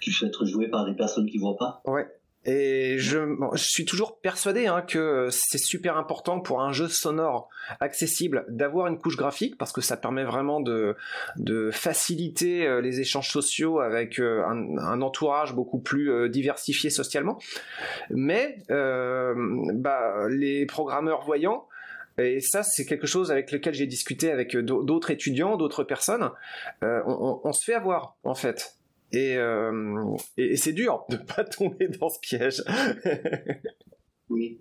puisse 0.00 0.22
être 0.22 0.44
joué 0.44 0.68
par 0.68 0.84
des 0.84 0.94
personnes 0.94 1.26
qui 1.26 1.38
voient 1.38 1.56
pas. 1.56 1.82
Ouais, 1.86 2.06
et 2.50 2.96
je, 2.98 3.18
suis 3.56 3.84
toujours 3.84 4.20
persuadé 4.20 4.68
hein, 4.68 4.80
que 4.80 5.28
c'est 5.30 5.58
super 5.58 5.98
important 5.98 6.40
pour 6.40 6.62
un 6.62 6.72
jeu 6.72 6.88
sonore 6.88 7.50
accessible 7.78 8.46
d'avoir 8.48 8.86
une 8.86 8.98
couche 8.98 9.18
graphique 9.18 9.58
parce 9.58 9.70
que 9.70 9.82
ça 9.82 9.98
permet 9.98 10.24
vraiment 10.24 10.60
de, 10.62 10.96
faciliter 11.72 12.66
euh, 12.66 12.80
les 12.80 13.00
échanges 13.00 13.28
sociaux 13.28 13.80
avec 13.80 14.18
euh, 14.18 14.42
un, 14.46 15.02
entourage 15.02 15.54
beaucoup 15.54 15.78
plus 15.78 16.10
euh, 16.10 16.30
diversifié 16.30 16.88
socialement. 16.88 17.38
Mais 18.08 18.62
bah, 18.68 20.28
les 20.30 20.64
programmeurs 20.64 21.24
voyants, 21.24 21.68
et 22.16 22.40
ça, 22.40 22.62
c'est 22.62 22.86
quelque 22.86 23.06
chose 23.06 23.30
avec 23.30 23.52
lequel 23.52 23.74
j'ai 23.74 23.86
discuté 23.86 24.32
avec 24.32 24.56
d'autres 24.56 25.10
étudiants, 25.10 25.56
d'autres 25.56 25.84
personnes. 25.84 26.30
on, 26.82 27.52
se 27.52 27.64
fait 27.64 27.74
avoir, 27.74 28.16
en 28.24 28.34
fait. 28.34 28.77
Euh, 29.14 30.16
et, 30.36 30.56
c'est 30.56 30.72
dur 30.72 31.04
de 31.08 31.16
pas 31.16 31.44
tomber 31.44 31.88
dans 31.88 32.08
ce 32.08 32.20
piège. 32.20 32.62
oui. 34.30 34.60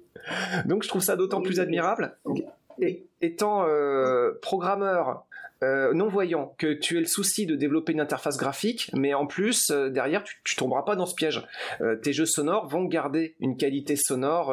Donc 0.66 0.84
je 0.84 0.88
trouve 0.88 1.02
ça 1.02 1.16
d'autant 1.16 1.42
plus 1.42 1.60
admirable. 1.60 2.18
Et, 2.82 3.08
étant 3.22 3.66
euh, 3.68 4.34
programmeur 4.42 5.26
euh, 5.64 5.92
non-voyant, 5.94 6.54
que 6.60 6.72
tu 6.74 6.98
aies 6.98 7.02
le 7.02 7.08
souci 7.08 7.48
de 7.48 7.56
développer 7.56 7.92
une 7.92 8.00
interface 8.00 8.38
graphique, 8.38 8.92
mais 8.94 9.16
en 9.16 9.26
plus, 9.26 9.72
derrière, 9.72 10.24
tu, 10.24 10.36
tu 10.44 10.56
tomberas 10.56 10.84
pas 10.84 10.96
dans 10.96 11.08
ce 11.08 11.16
piège. 11.16 11.44
tes 12.04 12.14
jeux 12.14 12.28
sonores 12.28 12.68
vont 12.68 12.86
garder 12.86 13.36
une 13.40 13.58
qualité 13.58 13.96
sonore 13.96 14.50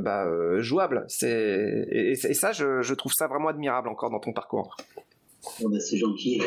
bah, 0.00 0.26
jouable. 0.60 1.06
Et, 1.22 2.12
et, 2.12 2.14
ça, 2.14 2.52
je, 2.52 2.82
je, 2.82 2.94
trouve 2.94 3.12
ça 3.12 3.26
vraiment 3.26 3.48
admirable 3.48 3.88
encore 3.88 4.10
dans 4.10 4.20
ton 4.20 4.32
parcours. 4.32 4.76
Oh, 5.60 5.68
bah, 5.68 5.80
c'est 5.80 5.98
gentil. 5.98 6.40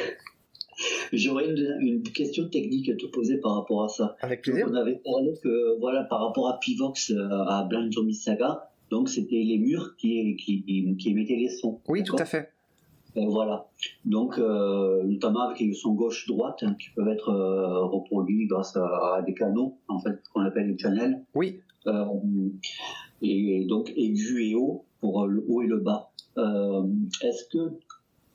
J'aurais 1.14 1.50
une, 1.50 2.04
question 2.04 2.48
technique 2.50 2.90
à 2.90 2.96
te 2.96 3.06
poser 3.06 3.38
par 3.38 3.56
rapport 3.56 3.84
à 3.84 3.90
ça. 3.90 4.16
Avec 4.22 4.42
plaisir. 4.42 4.68
on 4.70 4.76
avait 4.76 5.02
parlé 5.04 5.34
que, 5.42 5.80
voilà, 5.80 6.04
par 6.04 6.26
rapport 6.26 6.48
à 6.50 6.60
Pivox, 6.60 7.12
euh, 7.12 7.30
à 7.30 7.66
Blind 7.70 7.92
Zombie 7.92 8.16
Saga, 8.16 8.70
donc 8.90 9.10
c'était 9.10 9.44
les 9.44 9.58
murs 9.58 9.96
qui, 9.98 10.36
qui, 10.38 10.64
qui, 10.98 11.10
émettaient 11.10 11.36
les 11.36 11.50
sons. 11.50 11.80
Oui, 11.88 12.04
tout 12.04 12.16
à 12.18 12.26
fait. 12.26 12.52
Euh, 13.18 13.26
voilà. 13.28 13.68
Donc, 14.06 14.38
euh, 14.38 15.04
notamment 15.04 15.42
avec 15.42 15.60
les 15.60 15.74
sons 15.74 15.94
gauche-droite 15.94 16.64
hein, 16.64 16.76
qui 16.80 16.90
peuvent 16.96 17.10
être 17.10 17.32
reproduits 17.32 18.48
grâce 18.48 18.76
à, 18.78 19.22
des 19.26 19.34
canaux, 19.34 19.78
en 19.88 20.00
fait, 20.00 20.22
qu'on 20.34 20.42
appelle 20.42 20.68
les 20.68 20.78
channels. 20.78 21.22
Oui. 21.36 21.60
et 23.22 23.66
donc, 23.68 23.92
aigu 23.96 24.50
et 24.50 24.56
haut 24.56 24.86
pour 25.00 25.28
le 25.28 25.44
haut 25.48 25.62
et 25.62 25.68
le 25.68 25.78
bas. 25.78 26.12
Est-ce 26.38 27.46
que, 27.52 27.74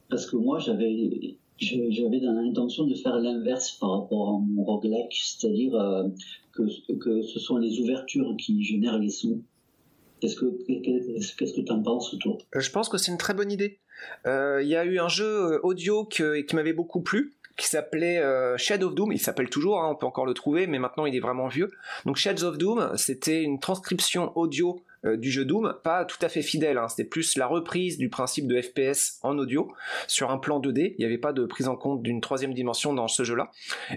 parce 0.08 0.26
que 0.26 0.36
moi, 0.36 0.58
j'avais 0.58 1.38
j'avais 1.58 2.20
l'intention 2.20 2.86
de 2.86 2.94
faire 2.94 3.16
l'inverse 3.18 3.72
par 3.72 4.02
rapport 4.02 4.28
à 4.28 4.38
mon 4.38 4.64
roguelike, 4.64 5.12
c'est-à-dire 5.12 5.74
euh, 5.74 6.04
que, 6.52 6.62
que 6.98 7.22
ce 7.22 7.38
sont 7.38 7.56
les 7.56 7.80
ouvertures 7.80 8.34
qui 8.38 8.62
génèrent 8.62 8.98
les 8.98 9.10
sons. 9.10 9.40
Qu'est-ce 10.20 10.36
que 10.36 10.46
qu'est-ce 10.66 11.52
que 11.52 11.60
tu 11.60 11.72
en 11.72 11.82
penses 11.82 12.16
toi? 12.20 12.38
Euh, 12.54 12.60
Je 12.60 12.70
pense 12.70 12.88
que 12.88 12.98
c'est 12.98 13.12
une 13.12 13.18
très 13.18 13.34
bonne 13.34 13.52
idée. 13.52 13.78
Euh, 14.26 14.62
il 14.62 14.68
y 14.68 14.76
a 14.76 14.84
eu 14.84 14.98
un 14.98 15.08
jeu 15.08 15.60
audio 15.62 16.04
que, 16.04 16.40
qui 16.40 16.54
m'avait 16.56 16.72
beaucoup 16.72 17.00
plu 17.00 17.34
qui 17.56 17.66
s'appelait 17.66 18.20
Shadow 18.58 18.88
of 18.88 18.94
Doom. 18.94 19.12
Il 19.12 19.18
s'appelle 19.18 19.48
toujours, 19.48 19.80
hein, 19.80 19.88
on 19.90 19.94
peut 19.94 20.04
encore 20.04 20.26
le 20.26 20.34
trouver, 20.34 20.66
mais 20.66 20.78
maintenant 20.78 21.06
il 21.06 21.16
est 21.16 21.20
vraiment 21.20 21.48
vieux. 21.48 21.70
Donc 22.04 22.16
Shadows 22.16 22.44
of 22.44 22.58
Doom, 22.58 22.92
c'était 22.96 23.42
une 23.42 23.60
transcription 23.60 24.36
audio 24.36 24.76
euh, 24.76 24.95
du 25.14 25.30
jeu 25.30 25.44
Doom, 25.44 25.76
pas 25.84 26.04
tout 26.04 26.18
à 26.20 26.28
fait 26.28 26.42
fidèle, 26.42 26.78
hein. 26.78 26.88
c'était 26.88 27.08
plus 27.08 27.36
la 27.36 27.46
reprise 27.46 27.98
du 27.98 28.08
principe 28.08 28.48
de 28.48 28.60
FPS 28.60 29.18
en 29.22 29.38
audio 29.38 29.72
sur 30.08 30.30
un 30.30 30.38
plan 30.38 30.60
2D, 30.60 30.94
il 30.96 31.00
n'y 31.00 31.04
avait 31.04 31.18
pas 31.18 31.32
de 31.32 31.44
prise 31.44 31.68
en 31.68 31.76
compte 31.76 32.02
d'une 32.02 32.20
troisième 32.20 32.54
dimension 32.54 32.92
dans 32.92 33.08
ce 33.08 33.22
jeu-là. 33.22 33.50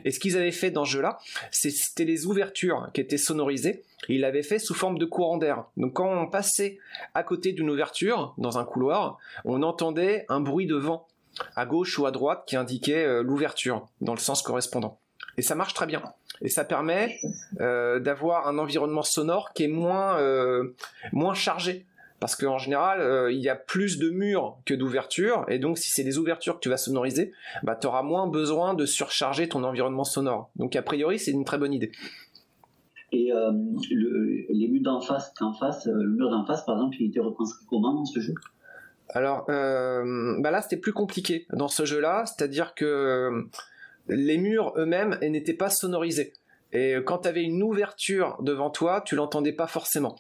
Et 0.05 0.11
ce 0.11 0.19
qu'ils 0.19 0.37
avaient 0.37 0.51
fait 0.51 0.71
dans 0.71 0.85
ce 0.85 0.91
jeu-là, 0.91 1.19
c'était 1.51 2.05
les 2.05 2.25
ouvertures 2.25 2.89
qui 2.93 3.01
étaient 3.01 3.17
sonorisées, 3.17 3.83
ils 4.07 4.21
l'avaient 4.21 4.43
fait 4.43 4.59
sous 4.59 4.73
forme 4.73 4.97
de 4.97 5.05
courant 5.05 5.37
d'air. 5.37 5.65
Donc 5.77 5.93
quand 5.93 6.09
on 6.09 6.27
passait 6.27 6.79
à 7.13 7.23
côté 7.23 7.51
d'une 7.51 7.69
ouverture, 7.69 8.33
dans 8.37 8.57
un 8.57 8.65
couloir, 8.65 9.17
on 9.45 9.63
entendait 9.63 10.25
un 10.29 10.39
bruit 10.39 10.67
de 10.67 10.75
vent 10.75 11.07
à 11.55 11.65
gauche 11.65 11.97
ou 11.99 12.05
à 12.05 12.11
droite 12.11 12.43
qui 12.47 12.55
indiquait 12.55 13.05
euh, 13.05 13.23
l'ouverture 13.23 13.87
dans 14.01 14.13
le 14.13 14.19
sens 14.19 14.41
correspondant. 14.41 14.99
Et 15.37 15.41
ça 15.41 15.55
marche 15.55 15.73
très 15.73 15.85
bien. 15.85 16.01
Et 16.41 16.49
ça 16.49 16.63
permet 16.63 17.19
euh, 17.59 17.99
d'avoir 17.99 18.47
un 18.47 18.57
environnement 18.57 19.03
sonore 19.03 19.51
qui 19.53 19.63
est 19.63 19.69
moins, 19.69 20.19
euh, 20.19 20.75
moins 21.11 21.33
chargé. 21.33 21.85
Parce 22.19 22.35
qu'en 22.35 22.57
général, 22.57 22.99
euh, 22.99 23.31
il 23.31 23.39
y 23.39 23.47
a 23.47 23.55
plus 23.55 23.97
de 23.97 24.09
murs 24.09 24.57
que 24.65 24.73
d'ouvertures, 24.73 25.45
et 25.47 25.57
donc 25.57 25.77
si 25.77 25.89
c'est 25.89 26.03
des 26.03 26.17
ouvertures 26.17 26.55
que 26.55 26.59
tu 26.59 26.67
vas 26.67 26.75
sonoriser, 26.75 27.31
bah, 27.63 27.77
tu 27.79 27.87
auras 27.87 28.03
moins 28.03 28.27
besoin 28.27 28.73
de 28.73 28.85
surcharger 28.85 29.47
ton 29.47 29.63
environnement 29.63 30.03
sonore. 30.03 30.49
Donc 30.57 30.75
a 30.75 30.81
priori, 30.81 31.17
c'est 31.17 31.31
une 31.31 31.45
très 31.45 31.57
bonne 31.57 31.73
idée. 31.73 31.93
Et 33.13 33.31
les 34.49 34.67
murs 34.67 34.83
d'en 34.83 34.99
face, 34.99 35.33
en 35.39 35.53
face, 35.53 35.85
le 35.87 36.09
mur 36.09 36.29
d'en 36.29 36.45
face, 36.45 36.65
par 36.65 36.75
exemple, 36.75 36.97
il 36.99 37.07
était 37.07 37.21
reconstruit 37.21 37.65
comment 37.69 37.93
dans 37.93 38.05
ce 38.05 38.19
jeu? 38.19 38.33
Alors 39.07 39.45
bah 39.47 40.51
là, 40.51 40.61
c'était 40.61 40.77
plus 40.77 40.93
compliqué 40.93 41.47
dans 41.53 41.69
ce 41.69 41.85
jeu-là, 41.85 42.25
c'est-à-dire 42.25 42.75
que 42.75 43.47
les 44.09 44.37
murs 44.37 44.73
eux-mêmes 44.77 45.17
n'étaient 45.21 45.53
pas 45.53 45.69
sonorisés. 45.69 46.33
Et 46.71 46.95
quand 47.05 47.19
tu 47.19 47.27
avais 47.27 47.43
une 47.43 47.63
ouverture 47.63 48.37
devant 48.41 48.69
toi, 48.69 49.01
tu 49.05 49.15
l'entendais 49.15 49.53
pas 49.53 49.67
forcément. 49.67 50.15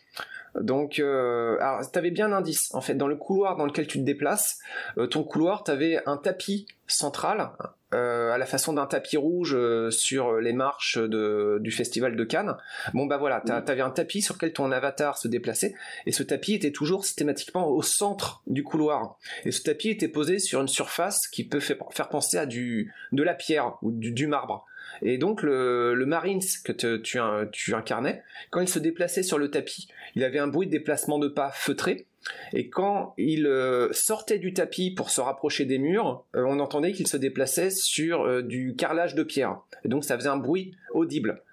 Donc, 0.55 0.99
euh, 0.99 1.57
tu 1.91 1.99
avais 1.99 2.11
bien 2.11 2.31
un 2.31 2.37
indice. 2.37 2.73
En 2.73 2.81
fait, 2.81 2.95
dans 2.95 3.07
le 3.07 3.15
couloir 3.15 3.55
dans 3.55 3.65
lequel 3.65 3.87
tu 3.87 3.99
te 3.99 4.03
déplaces, 4.03 4.59
euh, 4.97 5.07
ton 5.07 5.23
couloir, 5.23 5.63
tu 5.63 5.71
avais 5.71 6.01
un 6.05 6.17
tapis 6.17 6.65
central, 6.87 7.51
euh, 7.93 8.31
à 8.31 8.37
la 8.37 8.45
façon 8.45 8.73
d'un 8.73 8.85
tapis 8.85 9.17
rouge 9.17 9.57
sur 9.91 10.37
les 10.37 10.53
marches 10.53 10.97
du 10.97 11.71
festival 11.71 12.15
de 12.15 12.23
Cannes. 12.23 12.55
Bon, 12.93 13.05
bah 13.05 13.17
voilà, 13.17 13.41
tu 13.45 13.51
avais 13.51 13.81
un 13.81 13.91
tapis 13.91 14.21
sur 14.21 14.35
lequel 14.35 14.53
ton 14.53 14.71
avatar 14.71 15.17
se 15.17 15.27
déplaçait, 15.27 15.75
et 16.05 16.11
ce 16.11 16.23
tapis 16.23 16.53
était 16.53 16.71
toujours 16.71 17.05
systématiquement 17.05 17.67
au 17.67 17.81
centre 17.81 18.41
du 18.47 18.63
couloir. 18.63 19.17
Et 19.45 19.51
ce 19.51 19.61
tapis 19.61 19.89
était 19.89 20.07
posé 20.07 20.39
sur 20.39 20.61
une 20.61 20.67
surface 20.67 21.27
qui 21.27 21.43
peut 21.43 21.59
faire 21.59 22.09
penser 22.09 22.37
à 22.37 22.45
du, 22.45 22.93
de 23.11 23.23
la 23.23 23.35
pierre 23.35 23.77
ou 23.81 23.91
du 23.91 24.27
marbre. 24.27 24.65
Et 25.01 25.17
donc 25.17 25.43
le, 25.43 25.93
le 25.93 26.05
Marines 26.05 26.41
que 26.63 26.71
tu, 26.71 27.73
incarnais, 27.73 28.23
quand 28.49 28.61
il 28.61 28.69
se 28.69 28.79
déplaçait 28.79 29.23
sur 29.23 29.37
le 29.37 29.49
tapis, 29.49 29.87
il 30.15 30.23
avait 30.23 30.39
un 30.39 30.47
bruit 30.47 30.67
de 30.67 30.71
déplacement 30.71 31.19
de 31.19 31.27
pas 31.27 31.51
feutré. 31.51 32.07
Et 32.53 32.69
quand 32.69 33.13
il 33.17 33.47
euh, 33.47 33.91
sortait 33.93 34.39
du 34.39 34.53
tapis 34.53 34.91
pour 34.91 35.09
se 35.09 35.21
rapprocher 35.21 35.65
des 35.65 35.77
murs, 35.77 36.25
euh, 36.35 36.43
on 36.45 36.59
entendait 36.59 36.91
qu'il 36.91 37.07
se 37.07 37.17
déplaçait 37.17 37.69
sur 37.69 38.23
euh, 38.23 38.41
du 38.41 38.75
carrelage 38.75 39.15
de 39.15 39.23
pierre. 39.23 39.59
Et 39.85 39.87
donc 39.87 40.03
ça 40.03 40.17
faisait 40.17 40.29
un 40.29 40.37
bruit 40.37 40.75
audible. 40.93 41.43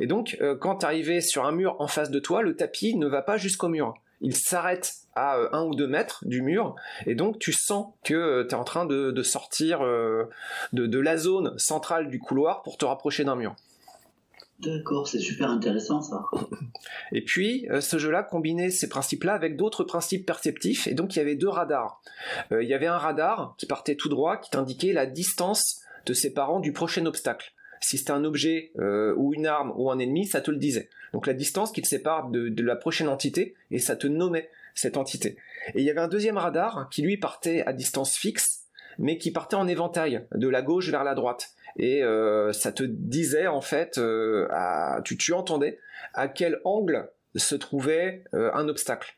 Et 0.00 0.06
donc 0.06 0.38
quand 0.60 0.76
tu 0.76 0.86
arrivais 0.86 1.20
sur 1.20 1.44
un 1.44 1.50
mur 1.50 1.74
en 1.80 1.88
face 1.88 2.10
de 2.10 2.20
toi, 2.20 2.42
le 2.42 2.54
tapis 2.54 2.94
ne 2.94 3.06
va 3.08 3.20
pas 3.20 3.36
jusqu'au 3.36 3.68
mur 3.68 3.94
il 4.20 4.34
s'arrête 4.34 4.94
à 5.14 5.36
euh, 5.36 5.48
un 5.52 5.64
ou 5.64 5.74
deux 5.74 5.86
mètres 5.86 6.24
du 6.26 6.42
mur, 6.42 6.74
et 7.06 7.14
donc 7.14 7.38
tu 7.38 7.52
sens 7.52 7.92
que 8.04 8.14
euh, 8.14 8.44
tu 8.44 8.50
es 8.50 8.54
en 8.54 8.64
train 8.64 8.86
de, 8.86 9.22
sortir 9.22 9.82
euh, 9.82 10.24
de, 10.72 10.98
la 10.98 11.16
zone 11.16 11.58
centrale 11.58 12.08
du 12.08 12.18
couloir 12.18 12.62
pour 12.62 12.76
te 12.76 12.84
rapprocher 12.84 13.24
d'un 13.24 13.36
mur. 13.36 13.54
D'accord, 14.60 15.06
c'est 15.06 15.20
super 15.20 15.50
intéressant 15.50 16.02
ça. 16.02 16.24
Et 17.12 17.24
puis, 17.24 17.68
ce 17.80 17.96
jeu-là 17.96 18.24
combinait 18.24 18.70
ces 18.70 18.88
principes-là 18.88 19.34
avec 19.34 19.56
d'autres 19.56 19.84
principes 19.84 20.26
perceptifs, 20.26 20.88
et 20.88 20.94
donc 20.94 21.14
il 21.14 21.20
y 21.20 21.22
avait 21.22 21.36
deux 21.36 21.48
radars. 21.48 22.02
Il 22.50 22.66
y 22.66 22.74
avait 22.74 22.88
un 22.88 22.98
radar 22.98 23.54
qui 23.56 23.66
partait 23.66 23.94
tout 23.94 24.08
droit, 24.08 24.36
qui 24.36 24.50
t'indiquait 24.50 24.92
la 24.92 25.06
distance 25.06 25.80
te 26.04 26.12
séparant 26.12 26.58
du 26.58 26.72
prochain 26.72 27.06
obstacle. 27.06 27.52
Si 27.80 27.98
c'était 27.98 28.12
un 28.12 28.24
objet 28.24 28.72
euh, 28.78 29.14
ou 29.16 29.34
une 29.34 29.46
arme 29.46 29.72
ou 29.76 29.90
un 29.90 29.98
ennemi, 29.98 30.26
ça 30.26 30.40
te 30.40 30.50
le 30.50 30.56
disait. 30.56 30.88
Donc 31.12 31.26
la 31.26 31.34
distance 31.34 31.72
qui 31.72 31.82
te 31.82 31.88
sépare 31.88 32.28
de, 32.30 32.62
la 32.62 32.76
prochaine 32.76 33.08
entité, 33.08 33.54
et 33.70 33.78
ça 33.78 33.96
te 33.96 34.06
nommait 34.06 34.50
cette 34.74 34.96
entité. 34.96 35.36
Et 35.74 35.80
il 35.80 35.84
y 35.84 35.90
avait 35.90 36.00
un 36.00 36.08
deuxième 36.08 36.36
radar 36.36 36.88
qui 36.90 37.02
lui 37.02 37.16
partait 37.16 37.62
à 37.66 37.72
distance 37.72 38.16
fixe, 38.16 38.64
mais 38.98 39.18
qui 39.18 39.30
partait 39.30 39.56
en 39.56 39.68
éventail, 39.68 40.26
de 40.34 40.48
la 40.48 40.62
gauche 40.62 40.90
vers 40.90 41.04
la 41.04 41.14
droite 41.14 41.50
et 41.76 42.02
euh, 42.02 42.52
ça 42.52 42.72
te 42.72 42.82
disait 42.82 43.46
en 43.46 43.60
fait, 43.60 43.98
euh, 43.98 44.48
tu, 45.04 45.16
tu 45.16 45.32
entendais 45.32 45.78
à 46.14 46.26
quel 46.26 46.60
angle 46.64 47.08
se 47.36 47.54
trouvait 47.54 48.24
un 48.32 48.68
obstacle. 48.68 49.17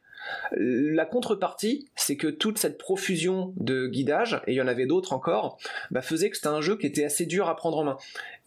La 0.52 1.04
contrepartie, 1.04 1.88
c'est 1.96 2.16
que 2.16 2.28
toute 2.28 2.58
cette 2.58 2.78
profusion 2.78 3.52
de 3.56 3.86
guidage, 3.86 4.42
et 4.46 4.52
il 4.52 4.56
y 4.56 4.60
en 4.60 4.66
avait 4.68 4.86
d'autres 4.86 5.12
encore, 5.12 5.58
bah, 5.90 6.02
faisait 6.02 6.30
que 6.30 6.36
c'était 6.36 6.48
un 6.48 6.60
jeu 6.60 6.76
qui 6.76 6.86
était 6.86 7.04
assez 7.04 7.26
dur 7.26 7.48
à 7.48 7.56
prendre 7.56 7.78
en 7.78 7.84
main. 7.84 7.96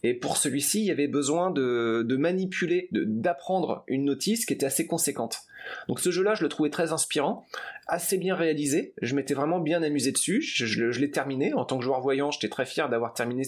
Et 0.02 0.14
pour 0.14 0.36
celui-ci, 0.36 0.80
il 0.80 0.86
y 0.86 0.90
avait 0.90 1.08
besoin 1.08 1.50
de, 1.50 2.04
de 2.06 2.16
manipuler, 2.16 2.88
d'apprendre 2.92 3.84
une 3.86 4.04
notice 4.04 4.44
qui 4.44 4.52
était 4.52 4.66
assez 4.66 4.86
conséquente. 4.86 5.40
Donc 5.88 6.00
ce 6.00 6.10
jeu-là, 6.10 6.34
je 6.34 6.42
le 6.42 6.48
trouvais 6.48 6.70
très 6.70 6.92
inspirant, 6.92 7.46
assez 7.86 8.18
bien 8.18 8.34
réalisé. 8.34 8.94
Je 9.02 9.14
m'étais 9.14 9.34
vraiment 9.34 9.60
bien 9.60 9.82
amusé 9.82 10.12
dessus. 10.12 10.40
Je, 10.42 11.00
l'ai 11.00 11.10
terminé. 11.10 11.54
En 11.54 11.64
tant 11.64 11.78
que 11.78 11.84
joueur 11.84 12.00
voyant, 12.00 12.30
j'étais 12.30 12.48
très 12.48 12.66
fier 12.66 12.88
d'avoir 12.88 13.14
terminé 13.14 13.42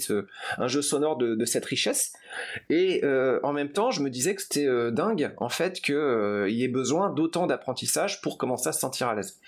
un 0.59 0.68
jeu 0.68 0.83
sonore 0.83 1.16
de, 1.16 1.44
cette 1.44 1.64
richesse. 1.64 2.12
Et 2.70 3.05
euh, 3.05 3.40
en 3.42 3.52
même 3.52 3.70
temps, 3.70 3.90
je 3.90 4.02
me 4.02 4.11
disais 4.11 4.35
que 4.35 4.42
c'était 4.42 4.66
euh, 4.66 4.90
dingue, 4.90 5.33
en 5.38 5.48
fait, 5.48 5.81
qu'il 5.81 5.94
euh, 5.94 6.50
y 6.50 6.64
ait 6.64 6.68
besoin 6.68 7.11
d'autant 7.11 7.46
d'apprentissage 7.46 8.20
pour 8.20 8.38
commencer 8.38 8.68
à 8.68 8.72
se 8.72 8.81
sentir 8.81 9.09
à 9.09 9.14
l'aise. 9.14 9.40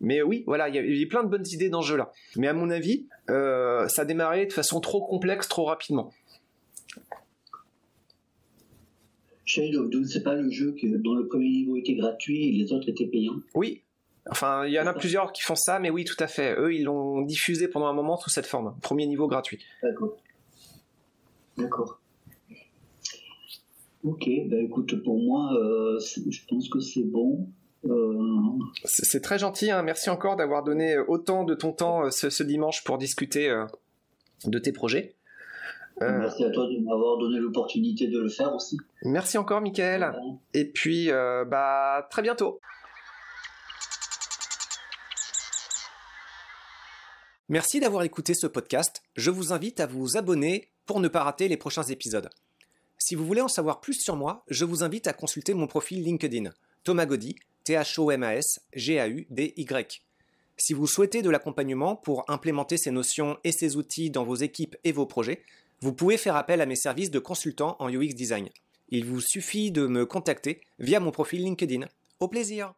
Mais 0.00 0.20
oui, 0.20 0.44
voilà, 0.46 0.68
il 0.68 0.74
y, 0.74 1.02
a, 1.02 1.06
plein 1.06 1.24
de 1.24 1.28
bonnes 1.28 1.46
idées 1.46 1.70
dans 1.70 1.80
ce 1.80 1.88
jeu-là. 1.88 2.12
Mais 2.36 2.48
à 2.48 2.52
mon 2.52 2.68
avis, 2.68 3.06
ça 3.28 4.02
a 4.02 4.04
démarré 4.04 4.44
de 4.44 4.52
façon 4.52 4.80
trop 4.80 5.06
complexe, 5.06 5.48
trop 5.48 5.64
rapidement. 5.64 6.12
Shade 9.46 9.76
of 9.76 9.90
Doom, 9.90 10.04
c'est 10.04 10.24
pas 10.24 10.34
le 10.34 10.50
jeu 10.50 10.74
dont 10.82 11.14
le 11.14 11.26
premier 11.26 11.48
niveau 11.48 11.76
était 11.76 11.94
gratuit 11.94 12.48
et 12.48 12.52
les 12.52 12.72
autres 12.72 12.88
étaient 12.88 13.06
payants 13.06 13.40
Oui. 13.54 13.82
Enfin, 14.28 14.66
il 14.66 14.72
y 14.72 14.80
en 14.80 14.86
a 14.88 14.92
plusieurs 14.92 15.32
qui 15.32 15.42
font 15.42 15.54
ça, 15.54 15.78
mais 15.78 15.88
oui, 15.88 16.04
tout 16.04 16.16
à 16.18 16.26
fait. 16.26 16.56
Eux, 16.58 16.74
ils 16.74 16.82
l'ont 16.82 17.22
diffusé 17.22 17.68
pendant 17.68 17.86
un 17.86 17.92
moment 17.92 18.16
sous 18.16 18.28
cette 18.28 18.46
forme. 18.46 18.74
Premier 18.82 19.06
niveau 19.06 19.28
gratuit. 19.28 19.64
D'accord. 19.84 20.16
D'accord. 21.56 22.00
Ok, 24.02 24.28
bah 24.46 24.56
écoute, 24.60 25.02
pour 25.02 25.18
moi, 25.20 25.52
euh, 25.54 25.98
je 25.98 26.40
pense 26.48 26.68
que 26.68 26.80
c'est 26.80 27.04
bon. 27.04 27.48
Euh, 27.84 28.58
c'est 28.84 29.20
très 29.20 29.38
gentil, 29.38 29.70
hein. 29.70 29.82
merci 29.82 30.10
encore 30.10 30.36
d'avoir 30.36 30.64
donné 30.64 30.98
autant 30.98 31.44
de 31.44 31.54
ton 31.54 31.72
temps 31.72 32.04
euh, 32.04 32.10
ce, 32.10 32.42
dimanche 32.42 32.82
pour 32.82 32.98
discuter 32.98 33.48
de 34.44 34.58
tes 34.58 34.72
projets. 34.72 35.15
Euh, 36.02 36.18
merci 36.18 36.44
à 36.44 36.50
toi 36.50 36.66
de 36.66 36.78
m'avoir 36.78 37.16
donné 37.16 37.38
l'opportunité 37.38 38.08
de 38.08 38.18
le 38.18 38.28
faire 38.28 38.54
aussi. 38.54 38.76
Merci 39.02 39.38
encore, 39.38 39.62
Michael. 39.62 40.12
Et 40.52 40.66
puis, 40.66 41.10
euh, 41.10 41.44
bah, 41.44 42.06
très 42.10 42.22
bientôt. 42.22 42.60
Merci 47.48 47.80
d'avoir 47.80 48.02
écouté 48.02 48.34
ce 48.34 48.46
podcast. 48.46 49.02
Je 49.14 49.30
vous 49.30 49.52
invite 49.52 49.80
à 49.80 49.86
vous 49.86 50.16
abonner 50.16 50.68
pour 50.84 51.00
ne 51.00 51.08
pas 51.08 51.22
rater 51.22 51.48
les 51.48 51.56
prochains 51.56 51.84
épisodes. 51.84 52.28
Si 52.98 53.14
vous 53.14 53.24
voulez 53.24 53.40
en 53.40 53.48
savoir 53.48 53.80
plus 53.80 53.94
sur 53.94 54.16
moi, 54.16 54.44
je 54.48 54.64
vous 54.64 54.82
invite 54.82 55.06
à 55.06 55.12
consulter 55.12 55.54
mon 55.54 55.66
profil 55.66 56.02
LinkedIn, 56.02 56.50
Thomas 56.82 57.06
Gaudy, 57.06 57.36
T-H-O-M-A-S, 57.64 58.60
G-A-U-D-Y. 58.72 60.02
Si 60.56 60.72
vous 60.72 60.86
souhaitez 60.86 61.22
de 61.22 61.30
l'accompagnement 61.30 61.96
pour 61.96 62.24
implémenter 62.28 62.76
ces 62.78 62.90
notions 62.90 63.38
et 63.44 63.52
ces 63.52 63.76
outils 63.76 64.10
dans 64.10 64.24
vos 64.24 64.36
équipes 64.36 64.76
et 64.84 64.92
vos 64.92 65.06
projets, 65.06 65.42
vous 65.80 65.92
pouvez 65.92 66.16
faire 66.16 66.36
appel 66.36 66.60
à 66.60 66.66
mes 66.66 66.76
services 66.76 67.10
de 67.10 67.18
consultant 67.18 67.76
en 67.78 67.90
UX 67.90 68.14
Design. 68.14 68.48
Il 68.88 69.04
vous 69.04 69.20
suffit 69.20 69.70
de 69.70 69.86
me 69.86 70.06
contacter 70.06 70.60
via 70.78 71.00
mon 71.00 71.10
profil 71.10 71.42
LinkedIn. 71.42 71.86
Au 72.20 72.28
plaisir 72.28 72.72